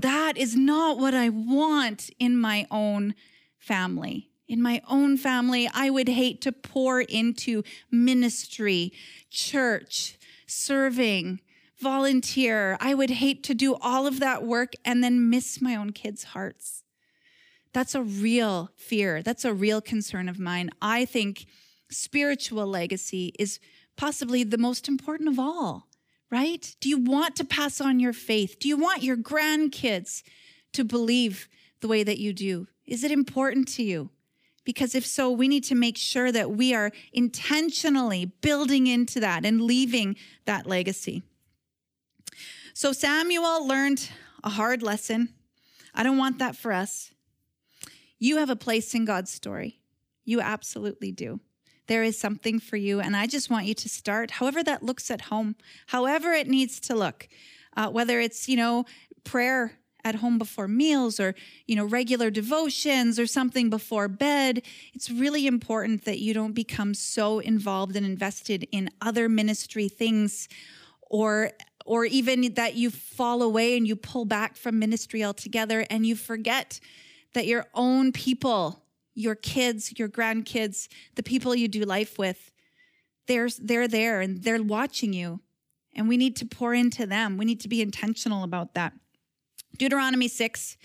that 0.00 0.32
is 0.36 0.56
not 0.56 0.98
what 0.98 1.14
I 1.14 1.28
want 1.28 2.10
in 2.18 2.36
my 2.36 2.66
own 2.72 3.14
family. 3.56 4.30
In 4.48 4.60
my 4.60 4.82
own 4.88 5.16
family, 5.16 5.70
I 5.72 5.88
would 5.88 6.08
hate 6.08 6.40
to 6.42 6.50
pour 6.50 7.00
into 7.00 7.62
ministry, 7.88 8.92
church, 9.30 10.18
serving, 10.48 11.40
volunteer. 11.78 12.76
I 12.80 12.94
would 12.94 13.10
hate 13.10 13.44
to 13.44 13.54
do 13.54 13.76
all 13.80 14.08
of 14.08 14.18
that 14.18 14.42
work 14.42 14.72
and 14.84 15.04
then 15.04 15.30
miss 15.30 15.62
my 15.62 15.76
own 15.76 15.90
kids' 15.90 16.24
hearts. 16.24 16.81
That's 17.72 17.94
a 17.94 18.02
real 18.02 18.70
fear. 18.76 19.22
That's 19.22 19.44
a 19.44 19.54
real 19.54 19.80
concern 19.80 20.28
of 20.28 20.38
mine. 20.38 20.70
I 20.80 21.04
think 21.04 21.46
spiritual 21.90 22.66
legacy 22.66 23.34
is 23.38 23.58
possibly 23.96 24.44
the 24.44 24.58
most 24.58 24.88
important 24.88 25.28
of 25.28 25.38
all, 25.38 25.88
right? 26.30 26.74
Do 26.80 26.88
you 26.88 26.98
want 26.98 27.36
to 27.36 27.44
pass 27.44 27.80
on 27.80 28.00
your 28.00 28.12
faith? 28.12 28.58
Do 28.58 28.68
you 28.68 28.76
want 28.76 29.02
your 29.02 29.16
grandkids 29.16 30.22
to 30.72 30.84
believe 30.84 31.48
the 31.80 31.88
way 31.88 32.02
that 32.02 32.18
you 32.18 32.32
do? 32.32 32.68
Is 32.86 33.04
it 33.04 33.10
important 33.10 33.68
to 33.68 33.82
you? 33.82 34.10
Because 34.64 34.94
if 34.94 35.04
so, 35.04 35.30
we 35.30 35.48
need 35.48 35.64
to 35.64 35.74
make 35.74 35.96
sure 35.96 36.30
that 36.30 36.52
we 36.52 36.72
are 36.72 36.92
intentionally 37.12 38.26
building 38.26 38.86
into 38.86 39.18
that 39.20 39.44
and 39.44 39.62
leaving 39.62 40.16
that 40.44 40.66
legacy. 40.66 41.22
So 42.74 42.92
Samuel 42.92 43.66
learned 43.66 44.08
a 44.44 44.50
hard 44.50 44.82
lesson. 44.82 45.30
I 45.94 46.02
don't 46.02 46.16
want 46.16 46.38
that 46.38 46.56
for 46.56 46.72
us. 46.72 47.12
You 48.22 48.36
have 48.36 48.50
a 48.50 48.56
place 48.56 48.94
in 48.94 49.04
God's 49.04 49.32
story. 49.32 49.80
You 50.24 50.40
absolutely 50.40 51.10
do 51.10 51.40
there 51.88 52.04
is 52.04 52.16
something 52.16 52.60
for 52.60 52.76
you. 52.76 53.00
And 53.00 53.16
I 53.16 53.26
just 53.26 53.50
want 53.50 53.66
you 53.66 53.74
to 53.74 53.88
start, 53.88 54.30
however 54.30 54.62
that 54.62 54.84
looks 54.84 55.10
at 55.10 55.22
home, 55.22 55.56
however 55.88 56.32
it 56.32 56.46
needs 56.46 56.78
to 56.82 56.94
look, 56.94 57.28
uh, 57.76 57.88
whether 57.90 58.20
it's, 58.20 58.48
you 58.48 58.56
know, 58.56 58.86
prayer 59.24 59.72
at 60.04 60.14
home 60.14 60.38
before 60.38 60.68
meals 60.68 61.18
or 61.18 61.34
you 61.66 61.74
know 61.74 61.84
regular 61.84 62.30
devotions 62.30 63.18
or 63.18 63.26
something 63.26 63.70
before 63.70 64.08
bed 64.08 64.60
it's 64.94 65.08
really 65.10 65.46
important 65.46 66.04
that 66.04 66.18
you 66.18 66.34
don't 66.34 66.54
become 66.54 66.92
so 66.92 67.38
involved 67.38 67.94
and 67.94 68.04
invested 68.04 68.66
in 68.72 68.90
other 69.00 69.28
ministry 69.28 69.88
things 69.88 70.48
or 71.02 71.52
or 71.86 72.04
even 72.04 72.52
that 72.54 72.74
you 72.74 72.90
fall 72.90 73.42
away 73.42 73.76
and 73.76 73.86
you 73.86 73.94
pull 73.94 74.24
back 74.24 74.56
from 74.56 74.76
ministry 74.76 75.22
altogether 75.22 75.86
and 75.88 76.04
you 76.04 76.16
forget 76.16 76.80
that 77.34 77.46
your 77.46 77.66
own 77.74 78.12
people 78.12 78.82
your 79.14 79.34
kids, 79.34 79.98
your 79.98 80.08
grandkids, 80.08 80.88
the 81.14 81.22
people 81.22 81.54
you 81.54 81.68
do 81.68 81.82
life 81.82 82.18
with, 82.18 82.50
they're, 83.26 83.48
they're 83.60 83.88
there 83.88 84.20
and 84.20 84.42
they're 84.42 84.62
watching 84.62 85.12
you. 85.12 85.40
And 85.94 86.08
we 86.08 86.16
need 86.16 86.36
to 86.36 86.46
pour 86.46 86.72
into 86.72 87.06
them. 87.06 87.36
We 87.36 87.44
need 87.44 87.60
to 87.60 87.68
be 87.68 87.82
intentional 87.82 88.44
about 88.44 88.74
that. 88.74 88.94
Deuteronomy 89.76 90.28
6, 90.28 90.76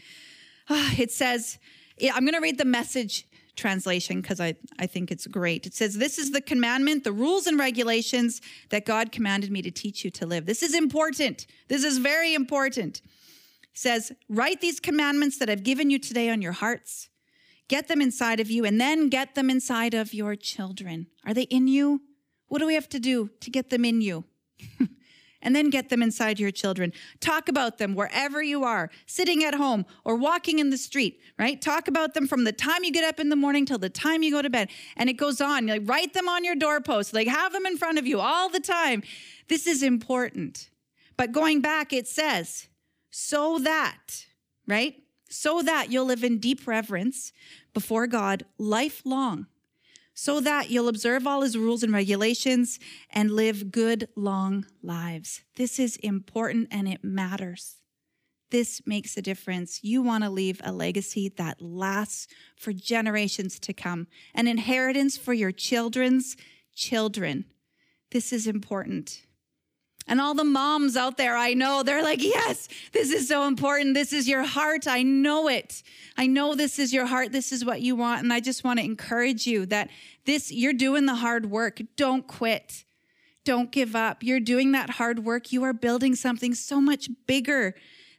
ah, 0.69 0.95
it 0.97 1.11
says, 1.11 1.57
I'm 2.01 2.23
going 2.23 2.33
to 2.33 2.41
read 2.41 2.57
the 2.57 2.65
message 2.65 3.25
translation 3.55 4.21
because 4.21 4.39
I, 4.39 4.55
I 4.77 4.85
think 4.85 5.09
it's 5.09 5.25
great. 5.25 5.65
It 5.65 5.73
says, 5.73 5.97
This 5.97 6.19
is 6.19 6.31
the 6.31 6.41
commandment, 6.41 7.03
the 7.03 7.11
rules 7.11 7.47
and 7.47 7.57
regulations 7.57 8.39
that 8.69 8.85
God 8.85 9.11
commanded 9.11 9.49
me 9.49 9.61
to 9.63 9.71
teach 9.71 10.05
you 10.05 10.11
to 10.11 10.27
live. 10.27 10.45
This 10.45 10.61
is 10.61 10.75
important. 10.75 11.47
This 11.67 11.83
is 11.83 11.97
very 11.97 12.33
important. 12.33 13.01
Says, 13.77 14.11
Write 14.27 14.59
these 14.59 14.79
commandments 14.79 15.37
that 15.37 15.51
I've 15.51 15.61
given 15.61 15.91
you 15.91 15.99
today 15.99 16.31
on 16.31 16.41
your 16.41 16.53
hearts. 16.53 17.09
Get 17.67 17.87
them 17.87 18.01
inside 18.01 18.39
of 18.39 18.49
you 18.49 18.65
and 18.65 18.81
then 18.81 19.07
get 19.07 19.35
them 19.35 19.51
inside 19.51 19.93
of 19.93 20.15
your 20.15 20.35
children. 20.35 21.05
Are 21.23 21.33
they 21.33 21.43
in 21.43 21.67
you? 21.67 22.01
What 22.47 22.57
do 22.57 22.65
we 22.65 22.73
have 22.73 22.89
to 22.89 22.99
do 22.99 23.29
to 23.39 23.51
get 23.51 23.69
them 23.69 23.85
in 23.85 24.01
you? 24.01 24.23
and 25.43 25.55
then 25.55 25.69
get 25.69 25.89
them 25.89 26.01
inside 26.01 26.39
your 26.39 26.49
children. 26.49 26.91
Talk 27.19 27.49
about 27.49 27.77
them 27.77 27.93
wherever 27.93 28.41
you 28.41 28.63
are, 28.63 28.89
sitting 29.05 29.43
at 29.43 29.53
home 29.53 29.85
or 30.03 30.15
walking 30.15 30.57
in 30.57 30.71
the 30.71 30.77
street, 30.77 31.19
right? 31.37 31.61
Talk 31.61 31.87
about 31.87 32.15
them 32.15 32.27
from 32.27 32.45
the 32.45 32.53
time 32.53 32.83
you 32.83 32.91
get 32.91 33.03
up 33.03 33.19
in 33.19 33.29
the 33.29 33.35
morning 33.35 33.63
till 33.63 33.77
the 33.77 33.91
time 33.91 34.23
you 34.23 34.31
go 34.31 34.41
to 34.41 34.49
bed. 34.49 34.71
And 34.95 35.07
it 35.07 35.17
goes 35.17 35.39
on. 35.39 35.67
Like 35.67 35.83
write 35.85 36.15
them 36.15 36.27
on 36.27 36.43
your 36.43 36.55
doorpost, 36.55 37.13
like 37.13 37.27
have 37.27 37.53
them 37.53 37.67
in 37.67 37.77
front 37.77 37.99
of 37.99 38.07
you 38.07 38.19
all 38.19 38.49
the 38.49 38.59
time. 38.59 39.03
This 39.49 39.67
is 39.67 39.83
important. 39.83 40.71
But 41.15 41.31
going 41.31 41.61
back, 41.61 41.93
it 41.93 42.07
says, 42.07 42.69
so 43.19 43.57
that, 43.57 44.27
right? 44.67 44.95
So 45.27 45.63
that 45.63 45.91
you'll 45.91 46.05
live 46.05 46.23
in 46.23 46.37
deep 46.37 46.67
reverence 46.67 47.33
before 47.73 48.05
God 48.05 48.45
lifelong 48.59 49.47
so 50.13 50.39
that 50.39 50.69
you'll 50.69 50.87
observe 50.87 51.25
all 51.25 51.41
his 51.41 51.57
rules 51.57 51.81
and 51.81 51.91
regulations 51.91 52.79
and 53.09 53.31
live 53.31 53.71
good, 53.71 54.07
long 54.15 54.67
lives. 54.83 55.41
This 55.55 55.79
is 55.79 55.95
important 55.97 56.67
and 56.69 56.87
it 56.87 57.03
matters. 57.03 57.77
This 58.51 58.81
makes 58.85 59.17
a 59.17 59.21
difference. 59.23 59.83
You 59.83 60.03
want 60.03 60.23
to 60.23 60.29
leave 60.29 60.61
a 60.63 60.71
legacy 60.71 61.27
that 61.37 61.59
lasts 61.59 62.27
for 62.55 62.71
generations 62.71 63.59
to 63.61 63.73
come, 63.73 64.05
an 64.35 64.47
inheritance 64.47 65.17
for 65.17 65.33
your 65.33 65.51
children's 65.51 66.37
children. 66.75 67.45
This 68.11 68.31
is 68.31 68.45
important. 68.45 69.26
And 70.07 70.21
all 70.21 70.33
the 70.33 70.43
moms 70.43 70.95
out 70.95 71.17
there, 71.17 71.35
I 71.35 71.53
know 71.53 71.83
they're 71.83 72.03
like, 72.03 72.23
yes, 72.23 72.69
this 72.93 73.11
is 73.11 73.27
so 73.27 73.45
important. 73.45 73.93
This 73.93 74.13
is 74.13 74.27
your 74.27 74.43
heart. 74.43 74.87
I 74.87 75.03
know 75.03 75.49
it. 75.49 75.83
I 76.17 76.27
know 76.27 76.55
this 76.55 76.79
is 76.79 76.93
your 76.93 77.05
heart. 77.05 77.31
This 77.31 77.51
is 77.51 77.65
what 77.65 77.81
you 77.81 77.95
want. 77.95 78.23
And 78.23 78.31
I 78.31 78.39
just 78.39 78.63
want 78.63 78.79
to 78.79 78.85
encourage 78.85 79.45
you 79.45 79.65
that 79.65 79.89
this, 80.25 80.51
you're 80.51 80.73
doing 80.73 81.05
the 81.05 81.15
hard 81.15 81.51
work. 81.51 81.81
Don't 81.97 82.25
quit. 82.25 82.85
Don't 83.43 83.71
give 83.71 83.95
up. 83.95 84.23
You're 84.23 84.39
doing 84.39 84.71
that 84.73 84.91
hard 84.91 85.19
work. 85.19 85.51
You 85.51 85.63
are 85.63 85.73
building 85.73 86.15
something 86.15 86.53
so 86.53 86.81
much 86.81 87.09
bigger 87.27 87.75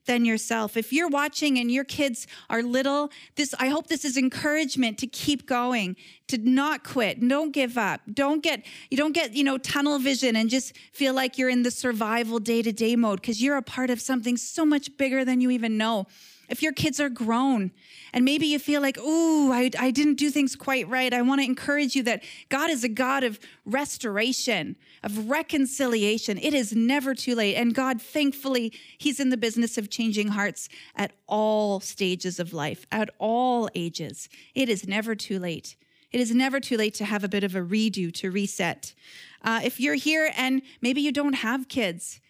than 0.08 0.24
yourself. 0.24 0.76
If 0.76 0.92
you're 0.92 1.08
watching 1.08 1.58
and 1.58 1.70
your 1.70 1.84
kids 1.84 2.26
are 2.50 2.62
little, 2.62 3.10
this 3.36 3.54
I 3.60 3.68
hope 3.68 3.86
this 3.86 4.04
is 4.04 4.16
encouragement 4.16 4.98
to 4.98 5.06
keep 5.06 5.46
going, 5.46 5.94
to 6.26 6.38
not 6.38 6.82
quit, 6.82 7.20
don't 7.20 7.52
give 7.52 7.78
up. 7.78 8.00
Don't 8.12 8.42
get 8.42 8.66
you 8.90 8.96
don't 8.96 9.12
get, 9.12 9.34
you 9.34 9.44
know, 9.44 9.58
tunnel 9.58 10.00
vision 10.00 10.34
and 10.34 10.50
just 10.50 10.76
feel 10.92 11.14
like 11.14 11.38
you're 11.38 11.48
in 11.48 11.62
the 11.62 11.70
survival 11.70 12.40
day-to-day 12.40 12.96
mode 12.96 13.20
because 13.20 13.40
you're 13.40 13.56
a 13.56 13.62
part 13.62 13.90
of 13.90 14.00
something 14.00 14.36
so 14.36 14.64
much 14.64 14.96
bigger 14.96 15.24
than 15.24 15.40
you 15.40 15.50
even 15.50 15.78
know 15.78 16.06
if 16.48 16.62
your 16.62 16.72
kids 16.72 16.98
are 16.98 17.08
grown 17.08 17.70
and 18.12 18.24
maybe 18.24 18.46
you 18.46 18.58
feel 18.58 18.80
like, 18.80 18.98
ooh, 18.98 19.52
I, 19.52 19.70
I 19.78 19.90
didn't 19.90 20.14
do 20.14 20.30
things 20.30 20.56
quite 20.56 20.88
right, 20.88 21.12
I 21.12 21.22
want 21.22 21.40
to 21.40 21.44
encourage 21.44 21.94
you 21.94 22.02
that 22.04 22.22
God 22.48 22.70
is 22.70 22.84
a 22.84 22.88
God 22.88 23.22
of 23.22 23.38
restoration, 23.66 24.76
of 25.02 25.28
reconciliation. 25.28 26.38
It 26.38 26.54
is 26.54 26.74
never 26.74 27.14
too 27.14 27.34
late. 27.34 27.56
And 27.56 27.74
God, 27.74 28.00
thankfully, 28.00 28.72
He's 28.96 29.20
in 29.20 29.30
the 29.30 29.36
business 29.36 29.76
of 29.76 29.90
changing 29.90 30.28
hearts 30.28 30.68
at 30.96 31.12
all 31.26 31.80
stages 31.80 32.40
of 32.40 32.52
life, 32.52 32.86
at 32.90 33.10
all 33.18 33.68
ages. 33.74 34.28
It 34.54 34.68
is 34.68 34.86
never 34.86 35.14
too 35.14 35.38
late. 35.38 35.76
It 36.10 36.20
is 36.20 36.34
never 36.34 36.58
too 36.58 36.78
late 36.78 36.94
to 36.94 37.04
have 37.04 37.22
a 37.22 37.28
bit 37.28 37.44
of 37.44 37.54
a 37.54 37.60
redo, 37.60 38.12
to 38.14 38.30
reset. 38.30 38.94
Uh, 39.42 39.60
if 39.62 39.78
you're 39.78 39.94
here 39.94 40.32
and 40.36 40.62
maybe 40.80 41.02
you 41.02 41.12
don't 41.12 41.34
have 41.34 41.68
kids, 41.68 42.20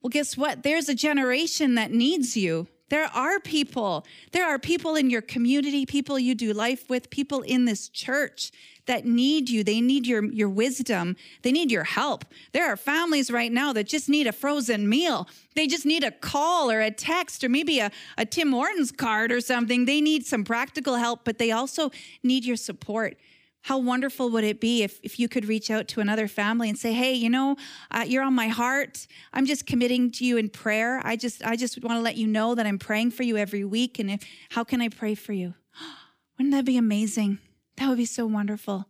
well, 0.00 0.10
guess 0.10 0.36
what? 0.36 0.62
There's 0.62 0.88
a 0.88 0.94
generation 0.94 1.74
that 1.74 1.90
needs 1.90 2.36
you. 2.36 2.68
There 2.90 3.06
are 3.06 3.40
people, 3.40 4.06
there 4.32 4.46
are 4.46 4.58
people 4.58 4.94
in 4.94 5.08
your 5.08 5.22
community, 5.22 5.86
people 5.86 6.18
you 6.18 6.34
do 6.34 6.52
life 6.52 6.88
with, 6.90 7.08
people 7.10 7.40
in 7.40 7.64
this 7.64 7.88
church 7.88 8.52
that 8.86 9.06
need 9.06 9.48
you. 9.48 9.64
They 9.64 9.80
need 9.80 10.06
your, 10.06 10.24
your 10.24 10.50
wisdom. 10.50 11.16
They 11.42 11.52
need 11.52 11.70
your 11.70 11.84
help. 11.84 12.26
There 12.52 12.70
are 12.70 12.76
families 12.76 13.30
right 13.30 13.50
now 13.50 13.72
that 13.72 13.86
just 13.86 14.10
need 14.10 14.26
a 14.26 14.32
frozen 14.32 14.88
meal. 14.88 15.26
They 15.54 15.66
just 15.66 15.86
need 15.86 16.04
a 16.04 16.10
call 16.10 16.70
or 16.70 16.82
a 16.82 16.90
text 16.90 17.42
or 17.42 17.48
maybe 17.48 17.78
a, 17.78 17.90
a 18.18 18.26
Tim 18.26 18.52
Hortons 18.52 18.92
card 18.92 19.32
or 19.32 19.40
something. 19.40 19.86
They 19.86 20.02
need 20.02 20.26
some 20.26 20.44
practical 20.44 20.96
help, 20.96 21.20
but 21.24 21.38
they 21.38 21.50
also 21.50 21.90
need 22.22 22.44
your 22.44 22.56
support 22.56 23.16
how 23.64 23.78
wonderful 23.78 24.28
would 24.28 24.44
it 24.44 24.60
be 24.60 24.82
if, 24.82 25.00
if 25.02 25.18
you 25.18 25.26
could 25.26 25.46
reach 25.46 25.70
out 25.70 25.88
to 25.88 26.00
another 26.00 26.28
family 26.28 26.68
and 26.68 26.78
say 26.78 26.92
hey 26.92 27.14
you 27.14 27.30
know 27.30 27.56
uh, 27.90 28.04
you're 28.06 28.22
on 28.22 28.34
my 28.34 28.48
heart. 28.48 29.06
I'm 29.32 29.46
just 29.46 29.66
committing 29.66 30.10
to 30.12 30.24
you 30.24 30.36
in 30.36 30.50
prayer. 30.50 31.00
I 31.04 31.16
just 31.16 31.44
i 31.44 31.56
just 31.56 31.82
want 31.82 31.96
to 31.96 32.02
let 32.02 32.16
you 32.16 32.26
know 32.26 32.54
that 32.54 32.66
i'm 32.66 32.78
praying 32.78 33.10
for 33.10 33.22
you 33.22 33.36
every 33.36 33.64
week 33.64 33.98
and 33.98 34.10
if, 34.10 34.22
how 34.50 34.64
can 34.64 34.80
i 34.80 34.88
pray 34.88 35.14
for 35.14 35.32
you? 35.32 35.54
Wouldn't 36.38 36.54
that 36.54 36.64
be 36.64 36.76
amazing? 36.76 37.38
That 37.76 37.88
would 37.88 37.98
be 37.98 38.04
so 38.04 38.26
wonderful. 38.26 38.86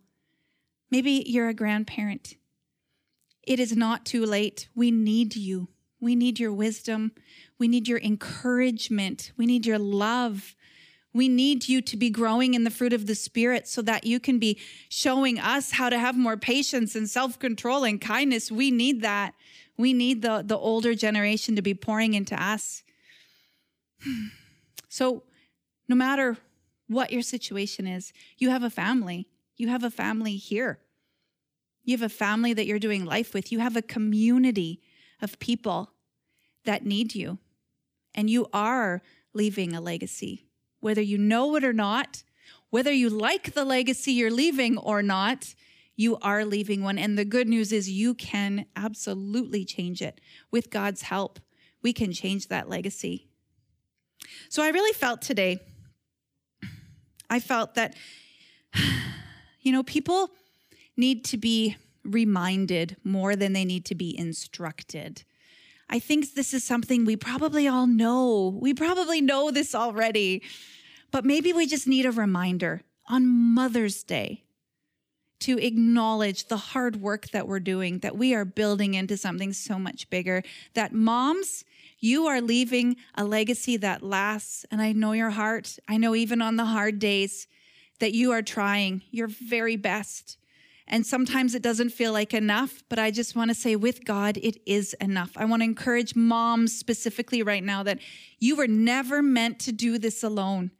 Maybe 0.90 1.24
you're 1.26 1.48
a 1.48 1.54
grandparent. 1.54 2.34
It 3.42 3.60
is 3.60 3.76
not 3.76 4.04
too 4.04 4.26
late. 4.26 4.68
We 4.74 4.90
need 4.90 5.36
you. 5.36 5.68
We 6.00 6.16
need 6.16 6.38
your 6.40 6.52
wisdom. 6.52 7.12
We 7.58 7.68
need 7.68 7.86
your 7.86 7.98
encouragement. 8.00 9.32
We 9.36 9.46
need 9.46 9.66
your 9.66 9.78
love 9.78 10.54
we 11.14 11.28
need 11.28 11.68
you 11.68 11.80
to 11.80 11.96
be 11.96 12.10
growing 12.10 12.54
in 12.54 12.64
the 12.64 12.70
fruit 12.70 12.92
of 12.92 13.06
the 13.06 13.14
Spirit 13.14 13.68
so 13.68 13.80
that 13.82 14.04
you 14.04 14.18
can 14.18 14.40
be 14.40 14.58
showing 14.88 15.38
us 15.38 15.70
how 15.70 15.88
to 15.88 15.98
have 15.98 16.16
more 16.16 16.36
patience 16.36 16.96
and 16.96 17.08
self 17.08 17.38
control 17.38 17.84
and 17.84 18.00
kindness. 18.00 18.50
We 18.50 18.72
need 18.72 19.00
that. 19.02 19.34
We 19.78 19.92
need 19.92 20.22
the, 20.22 20.42
the 20.44 20.58
older 20.58 20.94
generation 20.94 21.54
to 21.54 21.62
be 21.62 21.72
pouring 21.72 22.12
into 22.14 22.40
us. 22.42 22.82
So, 24.88 25.24
no 25.88 25.96
matter 25.96 26.36
what 26.86 27.10
your 27.10 27.22
situation 27.22 27.84
is, 27.84 28.12
you 28.38 28.50
have 28.50 28.62
a 28.62 28.70
family. 28.70 29.26
You 29.56 29.66
have 29.66 29.82
a 29.82 29.90
family 29.90 30.36
here. 30.36 30.78
You 31.82 31.96
have 31.96 32.06
a 32.06 32.14
family 32.14 32.52
that 32.52 32.64
you're 32.64 32.78
doing 32.78 33.04
life 33.04 33.34
with. 33.34 33.50
You 33.50 33.58
have 33.58 33.74
a 33.74 33.82
community 33.82 34.80
of 35.20 35.40
people 35.40 35.90
that 36.64 36.86
need 36.86 37.16
you. 37.16 37.38
And 38.14 38.30
you 38.30 38.46
are 38.52 39.02
leaving 39.32 39.74
a 39.74 39.80
legacy 39.80 40.46
whether 40.84 41.00
you 41.00 41.16
know 41.16 41.56
it 41.56 41.64
or 41.64 41.72
not, 41.72 42.22
whether 42.68 42.92
you 42.92 43.08
like 43.08 43.54
the 43.54 43.64
legacy 43.64 44.12
you're 44.12 44.30
leaving 44.30 44.76
or 44.76 45.02
not, 45.02 45.54
you 45.96 46.18
are 46.18 46.44
leaving 46.44 46.82
one. 46.82 46.98
And 46.98 47.16
the 47.16 47.24
good 47.24 47.48
news 47.48 47.72
is 47.72 47.88
you 47.88 48.12
can 48.12 48.66
absolutely 48.76 49.64
change 49.64 50.02
it 50.02 50.20
with 50.50 50.68
God's 50.68 51.00
help. 51.00 51.40
We 51.80 51.94
can 51.94 52.12
change 52.12 52.48
that 52.48 52.68
legacy. 52.68 53.28
So 54.50 54.62
I 54.62 54.68
really 54.68 54.92
felt 54.92 55.22
today, 55.22 55.58
I 57.30 57.40
felt 57.40 57.76
that, 57.76 57.96
you 59.62 59.72
know, 59.72 59.84
people 59.84 60.32
need 60.98 61.24
to 61.24 61.38
be 61.38 61.78
reminded 62.04 62.98
more 63.02 63.36
than 63.36 63.54
they 63.54 63.64
need 63.64 63.86
to 63.86 63.94
be 63.94 64.14
instructed. 64.18 65.24
I 65.94 66.00
think 66.00 66.34
this 66.34 66.52
is 66.52 66.64
something 66.64 67.04
we 67.04 67.14
probably 67.14 67.68
all 67.68 67.86
know. 67.86 68.58
We 68.60 68.74
probably 68.74 69.20
know 69.20 69.52
this 69.52 69.76
already. 69.76 70.42
But 71.12 71.24
maybe 71.24 71.52
we 71.52 71.68
just 71.68 71.86
need 71.86 72.04
a 72.04 72.10
reminder 72.10 72.82
on 73.08 73.28
Mother's 73.28 74.02
Day 74.02 74.42
to 75.38 75.56
acknowledge 75.56 76.48
the 76.48 76.56
hard 76.56 76.96
work 76.96 77.30
that 77.30 77.46
we're 77.46 77.60
doing, 77.60 78.00
that 78.00 78.16
we 78.16 78.34
are 78.34 78.44
building 78.44 78.94
into 78.94 79.16
something 79.16 79.52
so 79.52 79.78
much 79.78 80.10
bigger. 80.10 80.42
That 80.74 80.92
moms, 80.92 81.64
you 82.00 82.26
are 82.26 82.40
leaving 82.40 82.96
a 83.14 83.24
legacy 83.24 83.76
that 83.76 84.02
lasts. 84.02 84.66
And 84.72 84.82
I 84.82 84.90
know 84.90 85.12
your 85.12 85.30
heart. 85.30 85.78
I 85.86 85.96
know 85.96 86.16
even 86.16 86.42
on 86.42 86.56
the 86.56 86.64
hard 86.64 86.98
days 86.98 87.46
that 88.00 88.14
you 88.14 88.32
are 88.32 88.42
trying 88.42 89.02
your 89.12 89.28
very 89.28 89.76
best. 89.76 90.38
And 90.86 91.06
sometimes 91.06 91.54
it 91.54 91.62
doesn't 91.62 91.90
feel 91.90 92.12
like 92.12 92.34
enough, 92.34 92.82
but 92.88 92.98
I 92.98 93.10
just 93.10 93.34
want 93.34 93.50
to 93.50 93.54
say 93.54 93.74
with 93.74 94.04
God, 94.04 94.36
it 94.36 94.60
is 94.66 94.94
enough. 95.00 95.32
I 95.36 95.46
want 95.46 95.60
to 95.62 95.64
encourage 95.64 96.14
moms 96.14 96.76
specifically 96.76 97.42
right 97.42 97.64
now 97.64 97.82
that 97.84 98.00
you 98.38 98.56
were 98.56 98.68
never 98.68 99.22
meant 99.22 99.58
to 99.60 99.72
do 99.72 99.96
this 99.98 100.22
alone. 100.22 100.70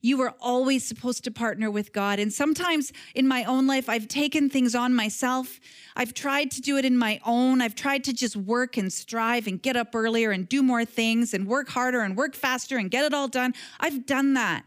You 0.00 0.18
were 0.18 0.34
always 0.38 0.84
supposed 0.84 1.24
to 1.24 1.30
partner 1.30 1.70
with 1.70 1.94
God. 1.94 2.18
And 2.18 2.30
sometimes 2.30 2.92
in 3.14 3.26
my 3.26 3.44
own 3.44 3.66
life, 3.66 3.88
I've 3.88 4.06
taken 4.06 4.50
things 4.50 4.74
on 4.74 4.92
myself. 4.92 5.58
I've 5.96 6.12
tried 6.12 6.50
to 6.50 6.60
do 6.60 6.76
it 6.76 6.84
in 6.84 6.98
my 6.98 7.20
own. 7.24 7.62
I've 7.62 7.74
tried 7.74 8.04
to 8.04 8.12
just 8.12 8.36
work 8.36 8.76
and 8.76 8.92
strive 8.92 9.46
and 9.46 9.62
get 9.62 9.76
up 9.76 9.94
earlier 9.94 10.30
and 10.30 10.46
do 10.46 10.62
more 10.62 10.84
things 10.84 11.32
and 11.32 11.46
work 11.46 11.70
harder 11.70 12.02
and 12.02 12.18
work 12.18 12.34
faster 12.34 12.76
and 12.76 12.90
get 12.90 13.06
it 13.06 13.14
all 13.14 13.28
done. 13.28 13.54
I've 13.80 14.04
done 14.04 14.34
that. 14.34 14.64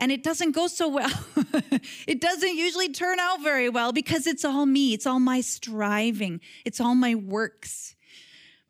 And 0.00 0.10
it 0.10 0.22
doesn't 0.22 0.52
go 0.52 0.66
so 0.66 0.88
well. 0.88 1.12
it 2.06 2.20
doesn't 2.20 2.56
usually 2.56 2.88
turn 2.88 3.20
out 3.20 3.42
very 3.42 3.68
well 3.68 3.92
because 3.92 4.26
it's 4.26 4.44
all 4.44 4.66
me, 4.66 4.94
it's 4.94 5.06
all 5.06 5.20
my 5.20 5.42
striving, 5.42 6.40
it's 6.64 6.80
all 6.80 6.94
my 6.94 7.14
works. 7.14 7.94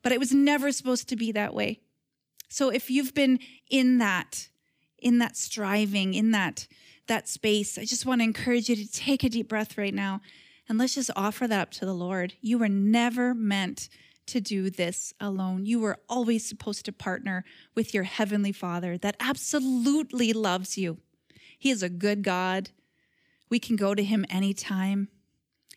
But 0.03 0.11
it 0.11 0.19
was 0.19 0.33
never 0.33 0.71
supposed 0.71 1.09
to 1.09 1.15
be 1.15 1.31
that 1.31 1.53
way. 1.53 1.79
So 2.49 2.69
if 2.69 2.91
you've 2.91 3.13
been 3.13 3.39
in 3.69 3.99
that, 3.99 4.49
in 4.99 5.19
that 5.19 5.37
striving, 5.37 6.13
in 6.13 6.31
that 6.31 6.67
that 7.07 7.27
space, 7.27 7.77
I 7.77 7.85
just 7.85 8.05
want 8.05 8.21
to 8.21 8.25
encourage 8.25 8.69
you 8.69 8.75
to 8.75 8.89
take 8.89 9.23
a 9.23 9.29
deep 9.29 9.49
breath 9.49 9.77
right 9.77 9.93
now 9.93 10.21
and 10.69 10.77
let's 10.77 10.95
just 10.95 11.11
offer 11.15 11.47
that 11.47 11.61
up 11.61 11.71
to 11.71 11.85
the 11.85 11.93
Lord. 11.93 12.33
You 12.39 12.57
were 12.57 12.69
never 12.69 13.33
meant 13.33 13.89
to 14.27 14.39
do 14.39 14.69
this 14.69 15.13
alone. 15.19 15.65
You 15.65 15.79
were 15.79 15.97
always 16.07 16.45
supposed 16.45 16.85
to 16.85 16.93
partner 16.93 17.43
with 17.75 17.93
your 17.93 18.03
heavenly 18.03 18.51
Father 18.51 18.97
that 18.99 19.17
absolutely 19.19 20.31
loves 20.31 20.77
you. 20.77 20.99
He 21.61 21.69
is 21.69 21.83
a 21.83 21.89
good 21.89 22.23
God. 22.23 22.71
We 23.47 23.59
can 23.59 23.75
go 23.75 23.93
to 23.93 24.03
him 24.03 24.25
anytime. 24.31 25.09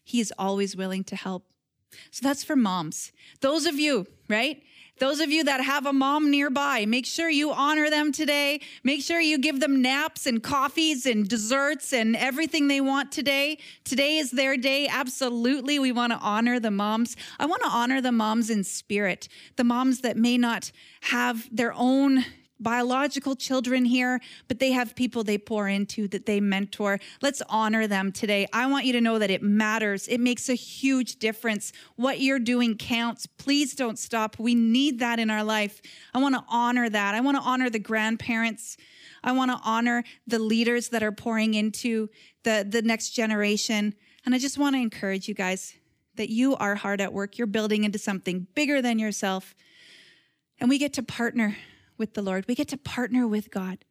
He 0.03 0.19
is 0.19 0.33
always 0.39 0.75
willing 0.75 1.05
to 1.05 1.15
help. 1.15 1.45
So 2.11 2.27
that's 2.27 2.43
for 2.43 2.57
moms. 2.57 3.13
Those 3.43 3.67
of 3.67 3.79
you, 3.79 4.07
right? 4.27 4.63
Those 4.99 5.21
of 5.21 5.31
you 5.31 5.45
that 5.45 5.61
have 5.61 5.85
a 5.85 5.93
mom 5.93 6.31
nearby, 6.31 6.87
make 6.87 7.05
sure 7.05 7.29
you 7.29 7.53
honor 7.53 7.91
them 7.91 8.13
today. 8.13 8.63
Make 8.83 9.03
sure 9.03 9.21
you 9.21 9.37
give 9.37 9.61
them 9.61 9.83
naps 9.83 10.27
and 10.27 10.43
coffees 10.43 11.05
and 11.05 11.29
desserts 11.29 11.93
and 11.93 12.17
everything 12.17 12.69
they 12.69 12.81
want 12.81 13.13
today. 13.13 13.59
Today 13.85 14.17
is 14.17 14.31
their 14.31 14.57
day. 14.57 14.89
Absolutely. 14.89 15.79
We 15.79 15.93
want 15.93 16.15
to 16.15 16.19
honor 16.19 16.59
the 16.59 16.71
moms. 16.71 17.15
I 17.39 17.45
want 17.45 17.63
to 17.63 17.69
honor 17.69 18.01
the 18.01 18.11
moms 18.11 18.49
in 18.49 18.65
spirit, 18.65 19.29
the 19.57 19.65
moms 19.65 20.01
that 20.01 20.17
may 20.17 20.39
not 20.39 20.73
have 21.03 21.47
their 21.55 21.75
own 21.75 22.25
biological 22.61 23.35
children 23.35 23.85
here, 23.85 24.21
but 24.49 24.59
they 24.59 24.73
have 24.73 24.95
people 24.95 25.25
they 25.25 25.39
pour 25.39 25.69
into 25.69 26.09
that 26.09 26.27
they 26.27 26.41
mentor. 26.41 26.99
Let's 27.21 27.43
honor 27.49 27.87
them 27.87 28.13
today. 28.13 28.47
I 28.53 28.67
want 28.67 28.87
you 28.87 28.93
to 28.93 29.01
know 29.01 29.19
that 29.19 29.31
it 29.31 29.43
matters. 29.43 30.09
It 30.09 30.21
makes 30.21 30.49
a 30.49 30.55
huge 30.55 31.17
difference. 31.17 31.73
What 31.97 32.21
you're 32.21 32.39
doing 32.39 32.77
counts. 32.77 33.27
Please 33.27 33.75
don't 33.75 33.99
stop. 33.99 34.39
We 34.39 34.55
need 34.55 35.01
that 35.01 35.19
in 35.19 35.31
our 35.31 35.45
life. 35.45 35.81
I 36.15 36.19
want 36.19 36.35
to 36.35 36.45
honor 36.49 36.89
that. 36.89 37.15
I 37.15 37.21
want 37.21 37.37
to 37.37 37.43
honor 37.43 37.71
the 37.71 37.79
grandparents. 37.79 38.77
I 39.23 39.33
want 39.33 39.51
to 39.51 39.59
honor 39.65 40.05
the 40.27 40.39
leaders 40.39 40.91
that 40.91 41.03
are 41.03 41.13
pouring 41.13 41.55
into 41.55 42.09
the, 42.45 42.67
the 42.69 42.83
next 42.83 43.11
generation. 43.11 43.95
And 44.25 44.35
I 44.35 44.39
just 44.39 44.59
want 44.59 44.77
to 44.77 44.81
encourage 44.81 45.29
you 45.29 45.35
guys 45.35 45.75
that 46.17 46.31
you 46.31 46.55
are 46.57 46.77
hard 46.77 47.01
at 47.01 47.13
work. 47.13 47.39
You're 47.39 47.47
building 47.47 47.85
into 47.85 47.99
something 47.99 48.47
bigger 48.55 48.81
than 48.81 48.99
yourself. 48.99 49.55
And 50.61 50.69
we 50.69 50.79
get 50.79 50.93
to 50.95 51.03
partner 51.03 51.57
with 51.97 52.15
the 52.15 52.23
Lord. 52.23 52.47
We 52.49 52.55
get 52.55 52.69
to 52.69 52.77
partner 52.77 53.27
with 53.27 53.51
God 53.51 53.85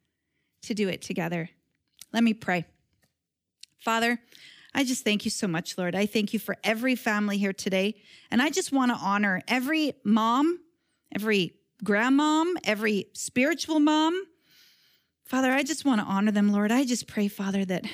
to 0.62 0.74
do 0.74 0.88
it 0.88 1.02
together. 1.02 1.50
Let 2.12 2.22
me 2.24 2.34
pray. 2.34 2.64
Father, 3.78 4.18
I 4.74 4.84
just 4.84 5.04
thank 5.04 5.24
you 5.24 5.30
so 5.30 5.46
much, 5.46 5.78
Lord. 5.78 5.94
I 5.94 6.06
thank 6.06 6.32
you 6.32 6.38
for 6.38 6.56
every 6.64 6.96
family 6.96 7.38
here 7.38 7.52
today. 7.52 7.94
And 8.30 8.42
I 8.42 8.50
just 8.50 8.72
want 8.72 8.90
to 8.90 8.98
honor 8.98 9.40
every 9.46 9.94
mom, 10.04 10.60
every 11.14 11.54
grandmom, 11.84 12.54
every 12.64 13.06
spiritual 13.12 13.78
mom. 13.78 14.20
Father, 15.24 15.52
I 15.52 15.62
just 15.62 15.84
want 15.84 16.00
to 16.00 16.06
honor 16.06 16.32
them, 16.32 16.50
Lord. 16.50 16.72
I 16.72 16.84
just 16.84 17.06
pray, 17.06 17.28
Father, 17.28 17.64
that 17.64 17.84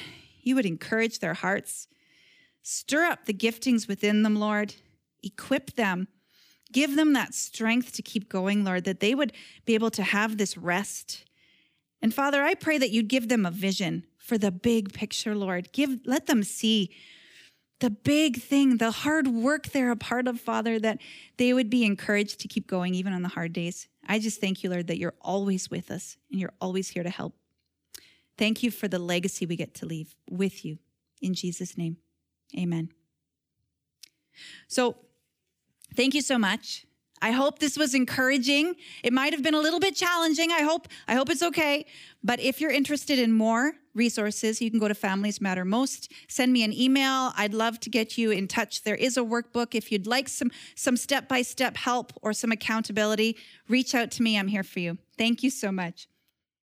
you 0.42 0.55
would 0.55 0.66
encourage 0.66 1.18
their 1.18 1.35
hearts, 1.35 1.87
stir 2.62 3.05
up 3.05 3.27
the 3.27 3.35
giftings 3.35 3.87
within 3.87 4.23
them, 4.23 4.37
Lord, 4.37 4.75
equip 5.23 5.75
them 5.75 6.09
Give 6.72 6.96
them 6.96 7.12
that 7.14 7.35
strength 7.35 7.92
to 7.94 8.02
keep 8.02 8.28
going, 8.28 8.64
Lord, 8.64 8.85
that 8.85 9.00
they 9.00 9.14
would 9.14 9.33
be 9.64 9.74
able 9.74 9.90
to 9.92 10.02
have 10.02 10.37
this 10.37 10.56
rest. 10.56 11.24
And 12.02 12.14
Father, 12.14 12.42
I 12.42 12.54
pray 12.54 12.78
that 12.78 12.90
you'd 12.90 13.09
give 13.09 13.28
them 13.28 13.44
a 13.44 13.50
vision 13.50 14.04
for 14.16 14.38
the 14.38 14.50
big 14.50 14.92
picture, 14.92 15.35
Lord. 15.35 15.72
Give 15.72 15.98
let 16.04 16.26
them 16.26 16.42
see 16.42 16.90
the 17.80 17.90
big 17.90 18.40
thing, 18.40 18.76
the 18.76 18.90
hard 18.90 19.26
work 19.26 19.68
they're 19.68 19.90
a 19.90 19.96
part 19.96 20.28
of, 20.28 20.38
Father, 20.38 20.78
that 20.78 20.98
they 21.38 21.52
would 21.52 21.70
be 21.70 21.85
encouraged 21.85 22.40
to 22.40 22.48
keep 22.48 22.66
going 22.66 22.94
even 22.94 23.12
on 23.12 23.22
the 23.22 23.28
hard 23.28 23.52
days. 23.52 23.88
I 24.06 24.18
just 24.18 24.40
thank 24.40 24.62
you, 24.62 24.70
Lord, 24.70 24.87
that 24.88 24.98
you're 24.98 25.14
always 25.20 25.70
with 25.70 25.90
us 25.90 26.16
and 26.30 26.38
you're 26.38 26.52
always 26.61 26.90
here 26.90 27.02
to 27.02 27.11
help. 27.11 27.35
Thank 28.37 28.62
you 28.62 28.70
for 28.70 28.87
the 28.87 28.98
legacy 28.98 29.46
we 29.46 29.56
get 29.56 29.74
to 29.74 29.87
leave 29.87 30.14
with 30.30 30.64
you. 30.64 30.78
In 31.20 31.35
Jesus' 31.35 31.76
name, 31.76 31.96
amen. 32.59 32.90
So, 34.68 34.96
Thank 35.94 36.14
you 36.14 36.22
so 36.22 36.38
much. 36.38 36.87
I 37.22 37.33
hope 37.33 37.59
this 37.59 37.76
was 37.76 37.94
encouraging. 37.94 38.76
It 39.03 39.12
might 39.12 39.33
have 39.35 39.42
been 39.42 39.55
a 39.55 39.61
little 39.61 39.81
bit 39.81 39.94
challenging. 39.94 40.50
I 40.50 40.62
hope 40.62 40.88
I 41.07 41.14
hope 41.14 41.29
it's 41.29 41.42
okay. 41.42 41.85
But 42.24 42.40
if 42.40 42.61
you're 42.61 42.70
interested 42.70 43.18
in 43.18 43.33
more 43.33 43.74
resources, 43.94 44.62
you 44.62 44.70
can 44.70 44.79
go 44.79 44.88
to 44.88 44.94
Families 44.94 45.40
Matter 45.40 45.64
Most. 45.64 46.11
Send 46.29 46.53
me 46.53 46.64
an 46.64 46.72
email. 46.72 47.33
I'd 47.37 47.53
love 47.53 47.79
to 47.81 47.90
get 47.90 48.16
you 48.16 48.31
in 48.31 48.48
touch. 48.48 48.85
There 48.85 48.94
is 48.94 49.16
a 49.18 49.22
workbook 49.22 49.74
if 49.74 49.92
you'd 49.92 50.07
like 50.07 50.29
some 50.29 50.50
some 50.74 50.96
step-by-step 50.96 51.76
help 51.76 52.12
or 52.22 52.33
some 52.33 52.53
accountability, 52.53 53.37
reach 53.68 53.94
out 53.94 54.11
to 54.12 54.22
me. 54.22 54.38
I'm 54.38 54.48
here 54.48 54.64
for 54.64 54.81
you. 54.81 54.96
Thank 55.18 55.42
you 55.42 55.50
so 55.50 55.70
much. 55.70 56.07